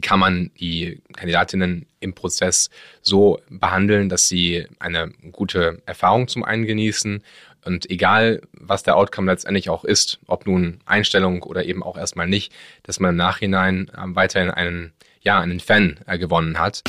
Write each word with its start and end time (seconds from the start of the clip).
wie 0.00 0.08
kann 0.08 0.18
man 0.18 0.50
die 0.58 1.02
Kandidatinnen 1.14 1.84
im 2.00 2.14
Prozess 2.14 2.70
so 3.02 3.38
behandeln, 3.50 4.08
dass 4.08 4.28
sie 4.28 4.66
eine 4.78 5.12
gute 5.30 5.82
Erfahrung 5.84 6.26
zum 6.26 6.42
einen 6.42 6.64
genießen 6.64 7.22
und 7.66 7.90
egal, 7.90 8.40
was 8.52 8.82
der 8.82 8.96
Outcome 8.96 9.30
letztendlich 9.30 9.68
auch 9.68 9.84
ist, 9.84 10.18
ob 10.26 10.46
nun 10.46 10.80
Einstellung 10.86 11.42
oder 11.42 11.66
eben 11.66 11.82
auch 11.82 11.98
erstmal 11.98 12.26
nicht, 12.26 12.50
dass 12.84 12.98
man 12.98 13.10
im 13.10 13.16
Nachhinein 13.16 13.88
äh, 13.88 14.00
weiterhin 14.14 14.50
einen, 14.50 14.92
ja, 15.20 15.38
einen 15.38 15.60
Fan 15.60 16.00
äh, 16.06 16.16
gewonnen 16.16 16.58
hat. 16.58 16.82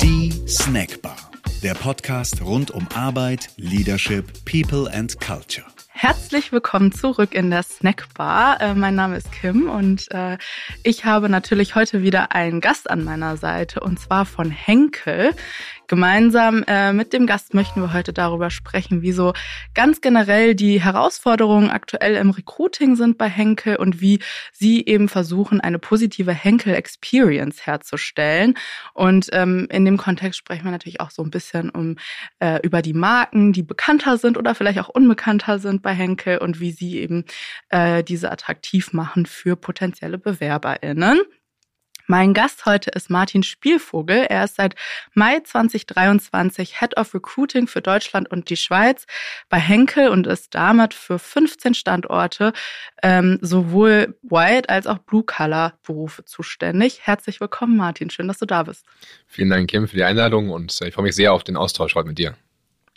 Die 0.00 0.32
Snackbar, 0.48 1.18
der 1.62 1.74
Podcast 1.74 2.40
rund 2.40 2.70
um 2.70 2.88
Arbeit, 2.94 3.50
Leadership, 3.58 4.24
People 4.46 4.90
and 4.90 5.20
Culture. 5.20 5.66
Herzlich 6.00 6.52
willkommen 6.52 6.92
zurück 6.92 7.34
in 7.34 7.50
der 7.50 7.64
Snackbar. 7.64 8.60
Äh, 8.60 8.74
mein 8.74 8.94
Name 8.94 9.16
ist 9.16 9.32
Kim 9.32 9.68
und 9.68 10.08
äh, 10.12 10.38
ich 10.84 11.04
habe 11.04 11.28
natürlich 11.28 11.74
heute 11.74 12.04
wieder 12.04 12.30
einen 12.30 12.60
Gast 12.60 12.88
an 12.88 13.02
meiner 13.02 13.36
Seite 13.36 13.80
und 13.80 13.98
zwar 13.98 14.24
von 14.24 14.48
Henkel. 14.48 15.34
Gemeinsam 15.88 16.64
äh, 16.66 16.92
mit 16.92 17.14
dem 17.14 17.26
Gast 17.26 17.54
möchten 17.54 17.80
wir 17.80 17.94
heute 17.94 18.12
darüber 18.12 18.50
sprechen, 18.50 19.00
wie 19.00 19.12
so 19.12 19.32
ganz 19.74 20.02
generell 20.02 20.54
die 20.54 20.82
Herausforderungen 20.82 21.70
aktuell 21.70 22.14
im 22.16 22.30
Recruiting 22.30 22.94
sind 22.94 23.16
bei 23.16 23.28
Henkel 23.28 23.76
und 23.76 24.02
wie 24.02 24.20
sie 24.52 24.84
eben 24.84 25.08
versuchen, 25.08 25.62
eine 25.62 25.78
positive 25.78 26.32
Henkel-Experience 26.32 27.66
herzustellen. 27.66 28.54
Und 28.92 29.30
ähm, 29.32 29.66
in 29.70 29.86
dem 29.86 29.96
Kontext 29.96 30.38
sprechen 30.38 30.64
wir 30.64 30.72
natürlich 30.72 31.00
auch 31.00 31.10
so 31.10 31.22
ein 31.22 31.30
bisschen 31.30 31.70
um 31.70 31.96
äh, 32.38 32.60
über 32.62 32.82
die 32.82 32.92
Marken, 32.92 33.54
die 33.54 33.62
bekannter 33.62 34.18
sind 34.18 34.36
oder 34.36 34.54
vielleicht 34.54 34.80
auch 34.80 34.90
unbekannter 34.90 35.58
sind 35.58 35.80
bei 35.80 35.94
Henkel 35.94 36.36
und 36.36 36.60
wie 36.60 36.72
sie 36.72 36.98
eben 36.98 37.24
äh, 37.70 38.04
diese 38.04 38.30
attraktiv 38.30 38.92
machen 38.92 39.24
für 39.24 39.56
potenzielle 39.56 40.18
BewerberInnen. 40.18 41.22
Mein 42.10 42.32
Gast 42.32 42.64
heute 42.64 42.88
ist 42.92 43.10
Martin 43.10 43.42
Spielvogel. 43.42 44.24
Er 44.30 44.44
ist 44.44 44.56
seit 44.56 44.74
Mai 45.12 45.40
2023 45.40 46.80
Head 46.80 46.96
of 46.96 47.12
Recruiting 47.12 47.66
für 47.66 47.82
Deutschland 47.82 48.30
und 48.30 48.48
die 48.48 48.56
Schweiz 48.56 49.04
bei 49.50 49.58
Henkel 49.58 50.08
und 50.08 50.26
ist 50.26 50.54
damit 50.54 50.94
für 50.94 51.18
15 51.18 51.74
Standorte 51.74 52.54
ähm, 53.02 53.38
sowohl 53.42 54.18
White 54.22 54.70
als 54.70 54.86
auch 54.86 54.96
Blue 54.96 55.22
Color 55.22 55.74
Berufe 55.86 56.24
zuständig. 56.24 57.00
Herzlich 57.02 57.42
willkommen, 57.42 57.76
Martin. 57.76 58.08
Schön, 58.08 58.26
dass 58.26 58.38
du 58.38 58.46
da 58.46 58.62
bist. 58.62 58.86
Vielen 59.26 59.50
Dank, 59.50 59.68
Kim, 59.68 59.86
für 59.86 59.96
die 59.96 60.04
Einladung 60.04 60.48
und 60.48 60.80
äh, 60.80 60.88
ich 60.88 60.94
freue 60.94 61.04
mich 61.04 61.14
sehr 61.14 61.34
auf 61.34 61.44
den 61.44 61.58
Austausch 61.58 61.94
heute 61.94 62.08
mit 62.08 62.16
dir. 62.16 62.34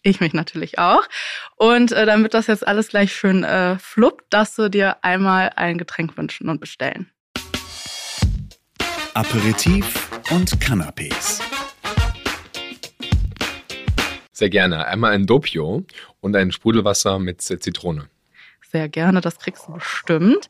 Ich 0.04 0.22
mich 0.22 0.32
natürlich 0.32 0.80
auch. 0.80 1.04
Und 1.58 1.92
äh, 1.92 2.06
damit 2.06 2.34
das 2.34 2.48
jetzt 2.48 2.66
alles 2.66 2.88
gleich 2.88 3.14
schön 3.14 3.44
äh, 3.44 3.78
fluppt, 3.78 4.34
darfst 4.34 4.58
du 4.58 4.70
dir 4.70 5.04
einmal 5.04 5.52
ein 5.58 5.78
Getränk 5.78 6.16
wünschen 6.16 6.48
und 6.48 6.62
bestellen. 6.62 7.12
Aperitif 9.14 10.10
und 10.32 10.50
Canapés. 10.62 11.42
Sehr 14.32 14.50
gerne. 14.50 14.86
Einmal 14.88 15.12
ein 15.12 15.26
Doppio 15.26 15.84
und 16.22 16.36
ein 16.36 16.54
Sprudelwasser 16.54 17.20
mit 17.20 17.42
Zitrone. 17.42 18.08
Sehr 18.72 18.88
gerne, 18.88 19.20
das 19.20 19.38
kriegst 19.38 19.68
du 19.68 19.74
bestimmt. 19.74 20.48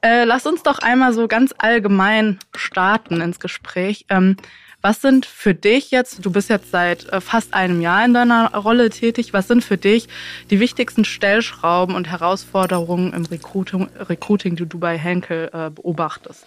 Äh, 0.00 0.24
lass 0.24 0.46
uns 0.46 0.64
doch 0.64 0.80
einmal 0.80 1.12
so 1.12 1.28
ganz 1.28 1.54
allgemein 1.58 2.40
starten 2.56 3.20
ins 3.20 3.38
Gespräch. 3.38 4.04
Ähm, 4.08 4.36
was 4.80 5.00
sind 5.00 5.24
für 5.24 5.54
dich 5.54 5.92
jetzt, 5.92 6.24
du 6.26 6.32
bist 6.32 6.50
jetzt 6.50 6.72
seit 6.72 7.08
äh, 7.10 7.20
fast 7.20 7.54
einem 7.54 7.80
Jahr 7.80 8.04
in 8.04 8.14
deiner 8.14 8.52
Rolle 8.52 8.90
tätig, 8.90 9.32
was 9.32 9.46
sind 9.46 9.62
für 9.62 9.78
dich 9.78 10.08
die 10.50 10.58
wichtigsten 10.58 11.04
Stellschrauben 11.04 11.94
und 11.94 12.10
Herausforderungen 12.10 13.12
im 13.12 13.26
Recruiting, 13.26 13.88
Recruiting 13.96 14.56
die 14.56 14.66
du 14.66 14.80
bei 14.80 14.98
Henkel 14.98 15.50
äh, 15.52 15.70
beobachtest? 15.70 16.46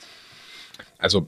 Also 0.98 1.28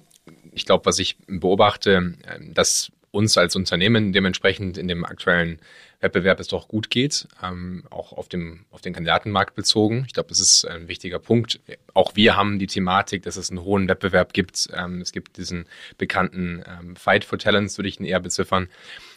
ich 0.57 0.65
glaube, 0.65 0.85
was 0.85 0.99
ich 0.99 1.17
beobachte, 1.27 2.15
ähm, 2.27 2.53
dass 2.53 2.91
uns 3.11 3.37
als 3.37 3.55
Unternehmen 3.55 4.11
dementsprechend 4.11 4.77
in 4.77 4.87
dem 4.87 5.05
aktuellen 5.05 5.59
Wettbewerb 5.99 6.39
es 6.39 6.47
doch 6.47 6.67
gut 6.67 6.89
geht, 6.89 7.27
ähm, 7.41 7.83
auch 7.89 8.11
auf, 8.13 8.27
dem, 8.27 8.65
auf 8.69 8.81
den 8.81 8.93
Kandidatenmarkt 8.93 9.55
bezogen. 9.55 10.03
Ich 10.05 10.13
glaube, 10.13 10.29
das 10.29 10.39
ist 10.39 10.65
ein 10.65 10.87
wichtiger 10.87 11.17
Punkt. 11.17 11.59
Auch 11.93 12.15
wir 12.15 12.35
haben 12.35 12.59
die 12.59 12.67
Thematik, 12.67 13.23
dass 13.23 13.37
es 13.37 13.49
einen 13.49 13.63
hohen 13.63 13.87
Wettbewerb 13.87 14.33
gibt. 14.33 14.67
Ähm, 14.73 15.01
es 15.01 15.11
gibt 15.11 15.37
diesen 15.37 15.65
bekannten 15.97 16.63
ähm, 16.67 16.95
Fight 16.95 17.23
for 17.23 17.39
Talents, 17.39 17.77
würde 17.77 17.89
ich 17.89 17.99
ihn 17.99 18.05
eher 18.05 18.19
beziffern 18.19 18.67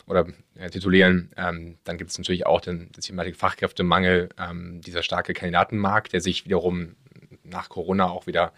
oder 0.07 0.27
äh, 0.57 0.71
titulieren. 0.71 1.31
Ähm, 1.37 1.79
dann 1.85 1.99
gibt 1.99 2.11
es 2.11 2.19
natürlich 2.19 2.47
auch 2.47 2.61
den, 2.61 2.91
die 2.93 3.01
Thematik 3.01 3.37
Fachkräftemangel, 3.37 4.31
ähm, 4.39 4.81
dieser 4.81 5.03
starke 5.03 5.35
Kandidatenmarkt, 5.35 6.13
der 6.13 6.21
sich 6.21 6.45
wiederum 6.45 6.97
nach 7.45 7.69
Corona 7.69 8.09
auch 8.09 8.27
wieder 8.27 8.53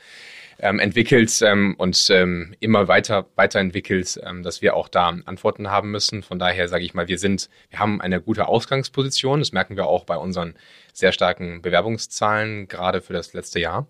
ähm, 0.59 0.79
entwickelt 0.79 1.41
ähm, 1.43 1.75
und 1.79 2.09
ähm, 2.11 2.55
immer 2.61 2.89
weiter 2.89 3.27
weiterentwickelt, 3.37 4.21
ähm, 4.25 4.43
dass 4.43 4.63
wir 4.63 4.75
auch 4.77 4.89
da 4.89 5.09
Antworten 5.25 5.71
haben 5.71 5.91
müssen. 5.91 6.23
Von 6.23 6.39
daher 6.39 6.69
sage 6.69 6.85
ich 6.85 6.95
mal, 6.95 7.09
wir 7.09 7.19
sind, 7.19 7.49
wir 7.71 7.79
haben 7.79 8.01
eine 8.01 8.21
gute 8.21 8.49
Ausgangsposition. 8.49 9.41
Das 9.41 9.53
merken 9.53 9.77
wir 9.77 9.87
auch 9.87 10.05
bei 10.05 10.17
unseren 10.17 10.55
sehr 10.93 11.13
starken 11.13 11.63
Bewerbungszahlen, 11.63 12.69
gerade 12.69 13.01
für 13.01 13.13
das 13.13 13.33
letzte 13.33 13.61
Jahr. 13.61 13.87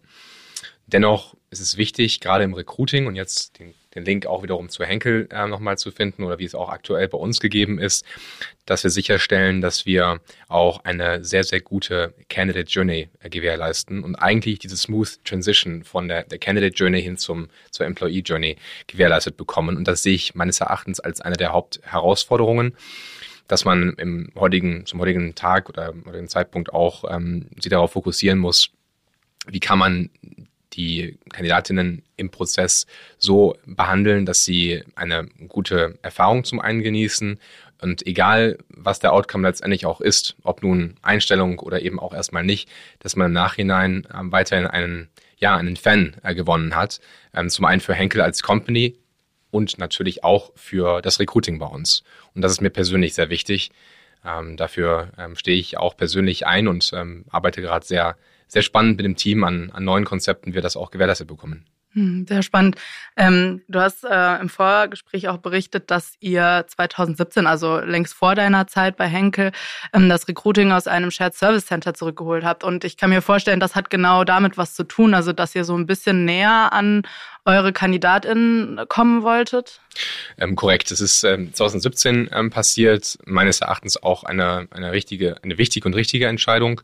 Dennoch 0.87 1.34
ist 1.50 1.61
es 1.61 1.77
wichtig, 1.77 2.21
gerade 2.21 2.45
im 2.45 2.55
Recruiting 2.55 3.06
und 3.06 3.17
jetzt 3.17 3.59
den 3.59 3.75
den 3.95 4.05
Link 4.05 4.27
auch 4.27 4.43
wiederum 4.43 4.69
zu 4.69 4.85
Henkel 4.85 5.29
äh, 5.31 5.47
nochmal 5.47 5.79
zu 5.79 5.91
finden 5.91 6.25
oder 6.25 6.39
wie 6.39 6.45
es 6.45 6.55
auch 6.55 6.69
aktuell 6.69 7.09
bei 7.09 7.19
uns 7.19 7.41
gegeben 7.41 7.79
ist, 7.79 8.05
dass 8.67 8.85
wir 8.85 8.91
sicherstellen, 8.91 9.61
dass 9.61 9.87
wir 9.87 10.21
auch 10.49 10.85
eine 10.85 11.25
sehr, 11.25 11.45
sehr 11.45 11.61
gute 11.61 12.15
Candidate 12.29 12.71
Journey 12.71 13.09
äh, 13.21 13.29
gewährleisten 13.29 14.03
und 14.05 14.17
eigentlich 14.17 14.59
diese 14.59 14.77
Smooth 14.77 15.25
Transition 15.25 15.85
von 15.85 16.09
der, 16.09 16.25
der 16.25 16.39
Candidate 16.39 16.75
Journey 16.75 17.03
hin 17.03 17.17
zum, 17.17 17.49
zur 17.71 17.87
Employee 17.87 18.21
Journey 18.21 18.57
gewährleistet 18.87 19.37
bekommen. 19.37 19.77
Und 19.77 19.89
das 19.89 20.03
sehe 20.03 20.15
ich 20.15 20.35
meines 20.35 20.61
Erachtens 20.61 21.01
als 21.01 21.21
eine 21.21 21.37
der 21.37 21.53
Hauptherausforderungen 21.53 22.77
dass 23.49 23.67
man 23.67 23.95
im 23.99 24.31
heutigen, 24.35 24.87
zum 24.87 25.01
heutigen 25.01 25.35
Tag 25.35 25.69
oder 25.69 25.93
heutigen 26.07 26.29
Zeitpunkt 26.29 26.73
auch 26.73 27.05
ähm, 27.11 27.49
sich 27.61 27.69
darauf 27.69 27.93
fokussieren 27.93 28.39
muss, 28.39 28.71
wie 29.47 29.61
kann 29.61 29.79
man 29.79 30.09
die 30.75 31.19
Kandidatinnen 31.31 32.03
im 32.16 32.31
Prozess 32.31 32.87
so 33.19 33.56
behandeln, 33.66 34.27
dass 34.27 34.44
sie 34.44 34.83
eine 34.94 35.27
gute 35.49 35.99
Erfahrung 36.03 36.44
zum 36.44 36.60
einen 36.60 36.83
genießen 36.83 37.38
und 37.83 38.06
egal, 38.06 38.59
was 38.69 39.00
der 39.00 39.12
Outcome 39.12 39.47
letztendlich 39.47 39.87
auch 39.87 40.00
ist, 40.00 40.37
ob 40.44 40.62
nun 40.62 40.94
Einstellung 41.03 41.59
oder 41.59 41.82
eben 41.82 41.99
auch 41.99 42.15
erstmal 42.15 42.44
nicht, 42.44 42.69
dass 43.00 43.16
man 43.16 43.27
im 43.27 43.32
Nachhinein 43.32 44.06
ähm, 44.16 44.31
weiterhin 44.31 44.69
einen, 44.69 45.09
ja, 45.38 45.56
einen 45.56 45.77
Fan 45.77 46.15
äh, 46.22 46.34
gewonnen 46.37 46.77
hat. 46.77 47.00
Ähm, 47.34 47.50
zum 47.50 47.65
einen 47.65 47.81
für 47.81 47.94
Henkel 47.94 48.21
als 48.21 48.44
Company 48.44 48.97
und 49.50 49.78
natürlich 49.78 50.22
auch 50.22 50.53
für 50.55 51.03
das 51.03 51.19
Recruiting 51.19 51.59
bei 51.59 51.66
uns. 51.66 52.05
Und 52.34 52.43
das 52.43 52.53
ist 52.53 52.61
mir 52.61 52.71
persönlich 52.71 53.15
sehr 53.15 53.31
wichtig. 53.31 53.72
Ähm, 54.25 54.56
dafür 54.56 55.11
stehe 55.34 55.59
ich 55.59 55.77
auch 55.77 55.97
persönlich 55.97 56.47
ein 56.47 56.69
und 56.69 56.94
arbeite 57.31 57.61
gerade 57.61 57.84
sehr 57.84 58.16
sehr 58.53 58.63
spannend 58.63 58.99
mit 58.99 59.07
dem 59.07 59.17
Team 59.17 59.45
an, 59.45 59.71
an 59.73 59.85
neuen 59.85 60.05
Konzepten 60.05 60.53
wir 60.53 60.61
das 60.61 60.77
auch 60.77 60.91
gewährleistet 60.91 61.27
bekommen. 61.27 61.65
Hm, 61.95 62.27
sehr 62.27 62.43
spannend. 62.43 62.77
Ähm, 63.19 63.61
du 63.69 63.79
hast 63.79 64.05
äh, 64.05 64.41
im 64.41 64.49
Vorgespräch 64.49 65.29
auch 65.29 65.39
berichtet, 65.39 65.91
dass 65.91 66.15
ihr 66.21 66.65
2017, 66.67 67.47
also 67.47 67.81
längst 67.81 68.15
vor 68.15 68.35
deiner 68.35 68.67
Zeit 68.67 68.97
bei 68.97 69.07
Henkel, 69.07 69.53
ähm, 69.93 70.09
das 70.09 70.27
Recruiting 70.27 70.73
aus 70.73 70.87
einem 70.87 71.11
Shared 71.11 71.35
Service 71.35 71.67
Center 71.67 71.93
zurückgeholt 71.93 72.45
habt. 72.45 72.65
Und 72.65 72.85
ich 72.85 72.97
kann 72.97 73.11
mir 73.11 73.21
vorstellen, 73.21 73.61
das 73.61 73.75
hat 73.75 73.91
genau 73.91 74.25
damit 74.25 74.57
was 74.57 74.75
zu 74.75 74.85
tun, 74.85 75.12
also 75.12 75.35
dass 75.35 75.55
ihr 75.55 75.65
so 75.65 75.77
ein 75.77 75.87
bisschen 75.87 76.25
näher 76.25 76.73
an 76.73 77.03
eure 77.45 77.73
KandidatInnen 77.73 78.87
kommen 78.89 79.23
wolltet? 79.23 79.81
Ähm, 80.39 80.55
korrekt. 80.57 80.91
Es 80.91 81.01
ist 81.01 81.25
ähm, 81.25 81.53
2017 81.53 82.31
ähm, 82.33 82.51
passiert. 82.51 83.19
Meines 83.25 83.61
Erachtens 83.61 84.03
auch 84.03 84.25
eine, 84.25 84.69
eine 84.71 84.93
richtige, 84.93 85.43
eine 85.43 85.59
wichtige 85.59 85.87
und 85.87 85.95
richtige 85.95 86.27
Entscheidung, 86.27 86.81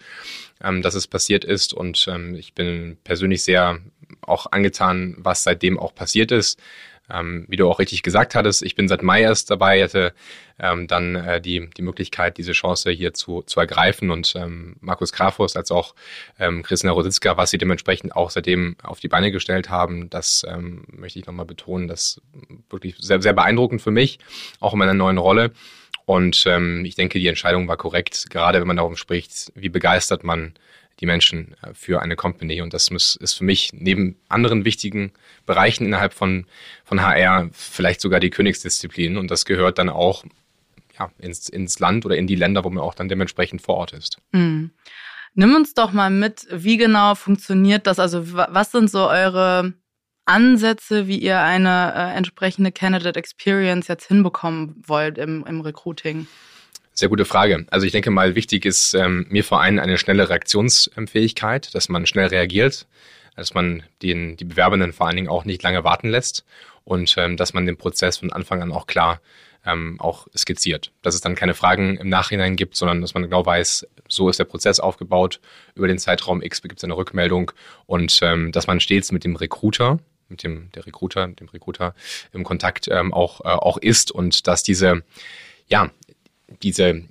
ähm, 0.62 0.82
dass 0.82 0.94
es 0.94 1.06
passiert 1.06 1.44
ist. 1.44 1.72
Und 1.72 2.06
ähm, 2.08 2.34
ich 2.34 2.54
bin 2.54 2.98
persönlich 3.04 3.44
sehr 3.44 3.78
auch 4.20 4.46
angetan, 4.50 5.14
was 5.18 5.42
seitdem 5.42 5.78
auch 5.78 5.94
passiert 5.94 6.32
ist. 6.32 6.60
Ähm, 7.10 7.46
wie 7.48 7.56
du 7.56 7.68
auch 7.68 7.78
richtig 7.78 8.02
gesagt 8.02 8.34
hattest, 8.34 8.62
ich 8.62 8.74
bin 8.74 8.88
seit 8.88 9.02
Mai 9.02 9.22
erst 9.22 9.50
dabei, 9.50 9.82
hatte 9.82 10.12
ähm, 10.58 10.86
dann 10.86 11.14
äh, 11.14 11.40
die, 11.40 11.70
die 11.76 11.82
Möglichkeit, 11.82 12.36
diese 12.36 12.52
Chance 12.52 12.90
hier 12.90 13.14
zu, 13.14 13.42
zu 13.42 13.60
ergreifen 13.60 14.10
und 14.10 14.34
ähm, 14.36 14.76
Markus 14.80 15.12
Grafos 15.12 15.56
als 15.56 15.70
auch 15.70 15.94
ähm, 16.38 16.62
Christina 16.62 16.92
Rositzka, 16.92 17.36
was 17.36 17.50
sie 17.50 17.58
dementsprechend 17.58 18.14
auch 18.14 18.30
seitdem 18.30 18.76
auf 18.82 19.00
die 19.00 19.08
Beine 19.08 19.32
gestellt 19.32 19.70
haben, 19.70 20.10
das 20.10 20.44
ähm, 20.48 20.84
möchte 20.88 21.18
ich 21.18 21.26
nochmal 21.26 21.46
betonen, 21.46 21.88
das 21.88 22.20
wirklich 22.70 22.96
sehr, 22.98 23.22
sehr 23.22 23.32
beeindruckend 23.32 23.80
für 23.80 23.90
mich, 23.90 24.18
auch 24.60 24.72
in 24.72 24.78
meiner 24.78 24.94
neuen 24.94 25.18
Rolle. 25.18 25.52
Und 26.04 26.44
ähm, 26.46 26.84
ich 26.86 26.94
denke, 26.94 27.18
die 27.18 27.26
Entscheidung 27.26 27.68
war 27.68 27.76
korrekt, 27.76 28.30
gerade 28.30 28.60
wenn 28.60 28.66
man 28.66 28.78
darum 28.78 28.96
spricht, 28.96 29.52
wie 29.54 29.68
begeistert 29.68 30.24
man 30.24 30.54
die 31.00 31.06
Menschen 31.06 31.54
äh, 31.62 31.74
für 31.74 32.02
eine 32.02 32.16
Company. 32.16 32.60
Und 32.60 32.74
das 32.74 32.88
ist 32.88 33.34
für 33.34 33.44
mich 33.44 33.72
neben 33.72 34.16
anderen 34.28 34.64
wichtigen 34.64 35.12
Bereichen 35.46 35.86
innerhalb 35.86 36.12
von, 36.12 36.46
von 36.84 37.02
HR 37.02 37.48
vielleicht 37.52 38.00
sogar 38.00 38.20
die 38.20 38.30
Königsdisziplin. 38.30 39.16
Und 39.16 39.30
das 39.30 39.44
gehört 39.44 39.78
dann 39.78 39.88
auch 39.88 40.24
ja, 40.98 41.10
ins, 41.18 41.48
ins 41.48 41.78
Land 41.78 42.04
oder 42.06 42.16
in 42.16 42.26
die 42.26 42.34
Länder, 42.34 42.64
wo 42.64 42.70
man 42.70 42.82
auch 42.82 42.94
dann 42.94 43.08
dementsprechend 43.08 43.62
vor 43.62 43.76
Ort 43.76 43.92
ist. 43.92 44.18
Mhm. 44.32 44.70
Nimm 45.34 45.54
uns 45.54 45.74
doch 45.74 45.92
mal 45.92 46.10
mit, 46.10 46.46
wie 46.50 46.78
genau 46.78 47.14
funktioniert 47.14 47.86
das? 47.86 47.98
Also 47.98 48.32
was 48.32 48.72
sind 48.72 48.90
so 48.90 49.08
eure 49.08 49.74
Ansätze, 50.24 51.06
wie 51.06 51.18
ihr 51.18 51.40
eine 51.40 51.94
äh, 51.94 52.16
entsprechende 52.16 52.72
Candidate 52.72 53.18
Experience 53.18 53.88
jetzt 53.88 54.08
hinbekommen 54.08 54.82
wollt 54.86 55.16
im, 55.16 55.44
im 55.46 55.60
Recruiting? 55.60 56.26
Sehr 56.98 57.08
gute 57.08 57.24
Frage. 57.24 57.64
Also 57.70 57.86
ich 57.86 57.92
denke 57.92 58.10
mal, 58.10 58.34
wichtig 58.34 58.64
ist 58.64 58.92
ähm, 58.92 59.24
mir 59.28 59.44
vor 59.44 59.60
allem 59.60 59.78
eine 59.78 59.98
schnelle 59.98 60.28
Reaktionsfähigkeit, 60.28 61.72
dass 61.72 61.88
man 61.88 62.06
schnell 62.06 62.26
reagiert, 62.26 62.88
dass 63.36 63.54
man 63.54 63.84
den, 64.02 64.36
die 64.36 64.44
Bewerbenden 64.44 64.92
vor 64.92 65.06
allen 65.06 65.14
Dingen 65.14 65.28
auch 65.28 65.44
nicht 65.44 65.62
lange 65.62 65.84
warten 65.84 66.08
lässt 66.08 66.44
und 66.82 67.14
ähm, 67.16 67.36
dass 67.36 67.54
man 67.54 67.66
den 67.66 67.76
Prozess 67.76 68.16
von 68.16 68.32
Anfang 68.32 68.62
an 68.62 68.72
auch 68.72 68.88
klar 68.88 69.20
ähm, 69.64 70.00
auch 70.00 70.26
skizziert. 70.36 70.90
Dass 71.02 71.14
es 71.14 71.20
dann 71.20 71.36
keine 71.36 71.54
Fragen 71.54 71.98
im 71.98 72.08
Nachhinein 72.08 72.56
gibt, 72.56 72.74
sondern 72.74 73.00
dass 73.00 73.14
man 73.14 73.22
genau 73.22 73.46
weiß, 73.46 73.86
so 74.08 74.28
ist 74.28 74.40
der 74.40 74.44
Prozess 74.46 74.80
aufgebaut, 74.80 75.38
über 75.76 75.86
den 75.86 76.00
Zeitraum 76.00 76.42
X 76.42 76.62
gibt 76.62 76.78
es 76.78 76.84
eine 76.84 76.96
Rückmeldung 76.96 77.52
und 77.86 78.18
ähm, 78.22 78.50
dass 78.50 78.66
man 78.66 78.80
stets 78.80 79.12
mit 79.12 79.22
dem 79.22 79.36
Recruiter, 79.36 80.00
mit 80.28 80.42
dem 80.42 80.72
der 80.72 80.84
Recruiter, 80.84 81.28
dem 81.28 81.48
Recruiter 81.48 81.94
im 82.32 82.42
Kontakt 82.42 82.88
ähm, 82.90 83.14
auch, 83.14 83.42
äh, 83.42 83.50
auch 83.50 83.76
ist 83.76 84.10
und 84.10 84.48
dass 84.48 84.64
diese, 84.64 85.04
ja, 85.68 85.92
diese 86.62 87.02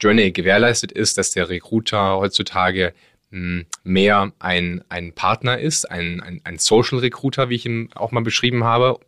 Journey 0.00 0.32
gewährleistet 0.32 0.92
ist, 0.92 1.18
dass 1.18 1.30
der 1.30 1.48
Recruiter 1.48 2.16
heutzutage 2.16 2.94
hm, 3.30 3.66
mehr 3.84 4.32
ein, 4.38 4.82
ein 4.88 5.12
Partner 5.12 5.58
ist, 5.58 5.90
ein, 5.90 6.20
ein, 6.20 6.40
ein 6.44 6.58
Social 6.58 6.98
Recruiter, 6.98 7.48
wie 7.48 7.56
ich 7.56 7.66
ihn 7.66 7.90
auch 7.94 8.10
mal 8.10 8.22
beschrieben 8.22 8.64
habe. 8.64 8.98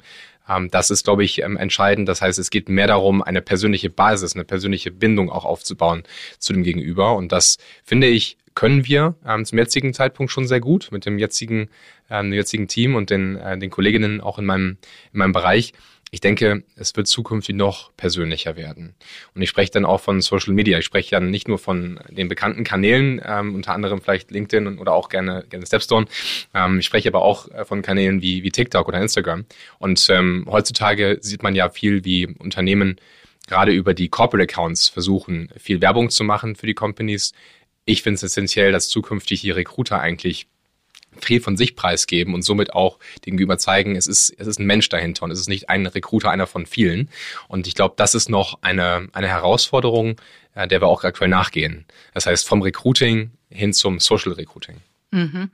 Ähm, 0.49 0.70
das 0.70 0.91
ist, 0.91 1.05
glaube 1.05 1.25
ich, 1.25 1.43
ähm, 1.43 1.56
entscheidend. 1.56 2.09
Das 2.09 2.23
heißt, 2.23 2.38
es 2.38 2.50
geht 2.50 2.69
mehr 2.69 2.87
darum, 2.87 3.23
eine 3.23 3.43
persönliche 3.43 3.91
Basis, 3.91 4.35
eine 4.35 4.44
persönliche 4.44 4.91
Bindung 4.91 5.31
auch 5.31 5.44
aufzubauen 5.44 6.05
zu 6.38 6.53
dem 6.53 6.62
Gegenüber. 6.62 7.17
Und 7.17 7.32
das 7.32 7.58
finde 7.85 8.06
ich, 8.06 8.37
können 8.55 8.87
wir 8.87 9.15
ähm, 9.26 9.44
zum 9.44 9.58
jetzigen 9.58 9.94
Zeitpunkt 9.94 10.31
schon 10.31 10.47
sehr 10.47 10.61
gut 10.61 10.91
mit 10.93 11.06
dem 11.06 11.19
jetzigen, 11.19 11.70
dem 12.11 12.32
jetzigen 12.35 12.69
Team 12.69 12.94
und 12.94 13.08
den, 13.08 13.37
äh, 13.37 13.56
den 13.56 13.70
Kolleginnen 13.70 14.20
auch 14.20 14.38
in 14.38 14.44
meinem, 14.44 14.76
in 15.12 15.19
meinem 15.19 15.32
Bereich. 15.32 15.73
Ich 16.14 16.20
denke, 16.20 16.62
es 16.76 16.94
wird 16.94 17.06
zukünftig 17.06 17.56
noch 17.56 17.97
persönlicher 17.97 18.55
werden. 18.55 18.94
Und 19.35 19.41
ich 19.41 19.49
spreche 19.49 19.70
dann 19.70 19.87
auch 19.87 20.03
von 20.03 20.20
Social 20.20 20.53
Media. 20.53 20.79
Ich 20.79 20.85
spreche 20.85 21.12
dann 21.12 21.31
nicht 21.31 21.49
nur 21.49 21.59
von 21.59 21.99
den 22.11 22.29
bekannten 22.29 22.64
Kanälen, 22.64 23.19
ähm, 23.25 23.55
unter 23.55 23.73
anderem 23.73 24.03
vielleicht 24.03 24.31
LinkedIn 24.31 24.79
oder 24.79 24.93
auch 24.93 25.09
gerne, 25.09 25.47
gerne 25.49 25.64
Stepstone. 25.64 26.06
Ähm, 26.53 26.81
ich 26.81 26.85
spreche 26.85 27.09
aber 27.09 27.23
auch 27.23 27.50
äh, 27.50 27.64
von 27.64 27.81
Kanälen 27.81 28.20
wie, 28.20 28.43
wie 28.43 28.50
TikTok 28.50 28.88
oder 28.88 29.00
Instagram. 29.00 29.47
Und 29.79 30.06
ähm, 30.11 30.47
heutzutage 30.50 31.17
sieht 31.23 31.43
man 31.43 31.55
ja 31.55 31.70
viel, 31.70 32.05
wie 32.05 32.26
Unternehmen 32.26 32.97
gerade 33.47 33.73
über 33.73 33.94
die 33.94 34.11
Corporate 34.11 34.53
Accounts 34.53 34.91
versuchen, 34.91 35.49
viel 35.56 35.81
Werbung 35.81 36.11
zu 36.11 36.25
machen 36.25 36.56
für 36.56 36.67
die 36.67 36.75
Companies. 36.75 37.32
Ich 37.87 38.03
finde 38.03 38.17
es 38.17 38.23
essentiell, 38.23 38.70
dass 38.70 38.91
zukünftig 38.91 39.41
die 39.41 39.50
Recruiter 39.50 39.99
eigentlich 39.99 40.47
viel 41.20 41.41
von 41.41 41.56
sich 41.56 41.76
preisgeben 41.76 42.35
und 42.35 42.43
somit 42.43 42.73
auch 42.73 42.99
gegenüber 43.20 43.59
zeigen, 43.59 43.97
es 43.97 44.06
ist, 44.06 44.31
es 44.38 44.47
ist 44.47 44.59
ein 44.59 44.67
Mensch 44.67 44.88
dahinter 44.88 45.25
und 45.25 45.31
es 45.31 45.41
ist 45.41 45.49
nicht 45.49 45.69
ein 45.69 45.87
Recruiter, 45.87 46.31
einer 46.31 46.47
von 46.47 46.67
vielen. 46.67 47.09
Und 47.49 47.67
ich 47.67 47.75
glaube, 47.75 47.94
das 47.97 48.14
ist 48.14 48.29
noch 48.29 48.59
eine, 48.62 49.09
eine 49.12 49.29
Herausforderung, 49.29 50.20
äh, 50.55 50.67
der 50.67 50.81
wir 50.81 50.88
auch 50.88 51.05
aktuell 51.05 51.31
nachgehen. 51.31 51.87
Das 52.14 52.26
heißt, 52.26 52.47
vom 52.47 52.62
Recruiting 52.62 53.32
hin 53.50 53.73
zum 53.73 54.00
Social 54.00 54.32
Recruiting. 54.32 54.76
Mhm. 55.11 55.50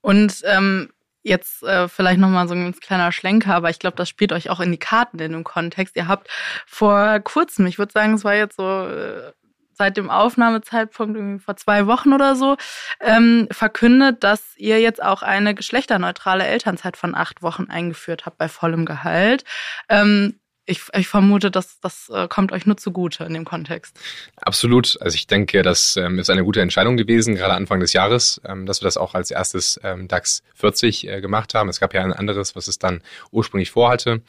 Und 0.00 0.42
ähm, 0.44 0.90
jetzt 1.22 1.62
äh, 1.64 1.88
vielleicht 1.88 2.20
nochmal 2.20 2.46
so 2.48 2.54
ein 2.54 2.64
ganz 2.64 2.80
kleiner 2.80 3.10
Schlenker, 3.12 3.54
aber 3.54 3.70
ich 3.70 3.78
glaube, 3.78 3.96
das 3.96 4.08
spielt 4.08 4.32
euch 4.32 4.48
auch 4.48 4.60
in 4.60 4.70
die 4.70 4.78
Karten 4.78 5.18
in 5.18 5.32
dem 5.32 5.44
Kontext. 5.44 5.96
Ihr 5.96 6.08
habt 6.08 6.28
vor 6.66 7.18
kurzem, 7.20 7.66
ich 7.66 7.78
würde 7.78 7.92
sagen, 7.92 8.14
es 8.14 8.24
war 8.24 8.34
jetzt 8.34 8.56
so 8.56 8.86
äh, 8.86 9.32
seit 9.76 9.96
dem 9.96 10.10
Aufnahmezeitpunkt 10.10 11.16
irgendwie 11.16 11.42
vor 11.42 11.56
zwei 11.56 11.86
Wochen 11.86 12.12
oder 12.12 12.34
so 12.34 12.56
ähm, 13.00 13.46
verkündet, 13.50 14.24
dass 14.24 14.56
ihr 14.56 14.80
jetzt 14.80 15.02
auch 15.02 15.22
eine 15.22 15.54
geschlechterneutrale 15.54 16.46
Elternzeit 16.46 16.96
von 16.96 17.14
acht 17.14 17.42
Wochen 17.42 17.66
eingeführt 17.68 18.26
habt 18.26 18.38
bei 18.38 18.48
vollem 18.48 18.86
Gehalt. 18.86 19.44
Ähm, 19.88 20.40
ich, 20.66 20.82
ich 20.92 21.08
vermute, 21.08 21.50
dass 21.50 21.80
das 21.80 22.10
äh, 22.12 22.26
kommt 22.28 22.52
euch 22.52 22.66
nur 22.66 22.76
zugute 22.76 23.24
in 23.24 23.34
dem 23.34 23.44
Kontext. 23.44 23.98
Absolut. 24.36 24.98
Also 25.00 25.14
ich 25.14 25.26
denke, 25.28 25.62
das 25.62 25.96
ähm, 25.96 26.18
ist 26.18 26.28
eine 26.28 26.44
gute 26.44 26.60
Entscheidung 26.60 26.96
gewesen, 26.96 27.36
gerade 27.36 27.54
Anfang 27.54 27.80
des 27.80 27.92
Jahres, 27.92 28.40
ähm, 28.44 28.66
dass 28.66 28.80
wir 28.80 28.86
das 28.86 28.96
auch 28.96 29.14
als 29.14 29.30
erstes 29.30 29.80
ähm, 29.84 30.08
DAX 30.08 30.42
40 30.56 31.08
äh, 31.08 31.20
gemacht 31.20 31.54
haben. 31.54 31.68
Es 31.68 31.78
gab 31.78 31.94
ja 31.94 32.02
ein 32.02 32.12
anderes, 32.12 32.56
was 32.56 32.66
es 32.66 32.78
dann 32.78 33.00
ursprünglich 33.30 33.70
vorhatte. 33.70 34.22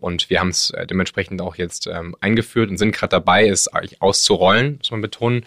Und 0.00 0.30
wir 0.30 0.40
haben 0.40 0.50
es 0.50 0.70
äh, 0.70 0.86
dementsprechend 0.86 1.40
auch 1.40 1.56
jetzt 1.56 1.88
eingeführt 2.20 2.70
und 2.70 2.78
sind 2.78 2.92
gerade 2.92 3.10
dabei, 3.10 3.48
es 3.48 3.68
auszurollen, 4.00 4.76
muss 4.78 4.90
man 4.90 5.00
betonen 5.00 5.44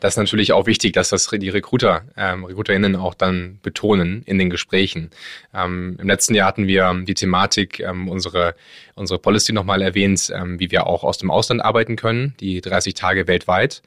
das 0.00 0.14
ist 0.14 0.18
natürlich 0.18 0.52
auch 0.52 0.66
wichtig, 0.66 0.92
dass 0.92 1.08
das 1.08 1.26
die 1.28 1.48
Recruiter, 1.48 2.02
ähm, 2.16 2.44
RecruiterInnen 2.44 2.94
auch 2.94 3.14
dann 3.14 3.58
betonen 3.62 4.22
in 4.26 4.38
den 4.38 4.48
Gesprächen. 4.48 5.10
Ähm, 5.52 5.96
Im 6.00 6.06
letzten 6.06 6.34
Jahr 6.34 6.46
hatten 6.46 6.66
wir 6.68 7.02
die 7.04 7.14
Thematik, 7.14 7.80
ähm, 7.80 8.08
unsere, 8.08 8.54
unsere 8.94 9.18
Policy 9.18 9.52
nochmal 9.52 9.82
erwähnt, 9.82 10.32
ähm, 10.34 10.60
wie 10.60 10.70
wir 10.70 10.86
auch 10.86 11.02
aus 11.02 11.18
dem 11.18 11.30
Ausland 11.30 11.62
arbeiten 11.62 11.96
können, 11.96 12.34
die 12.38 12.60
30 12.60 12.94
Tage 12.94 13.26
weltweit. 13.26 13.82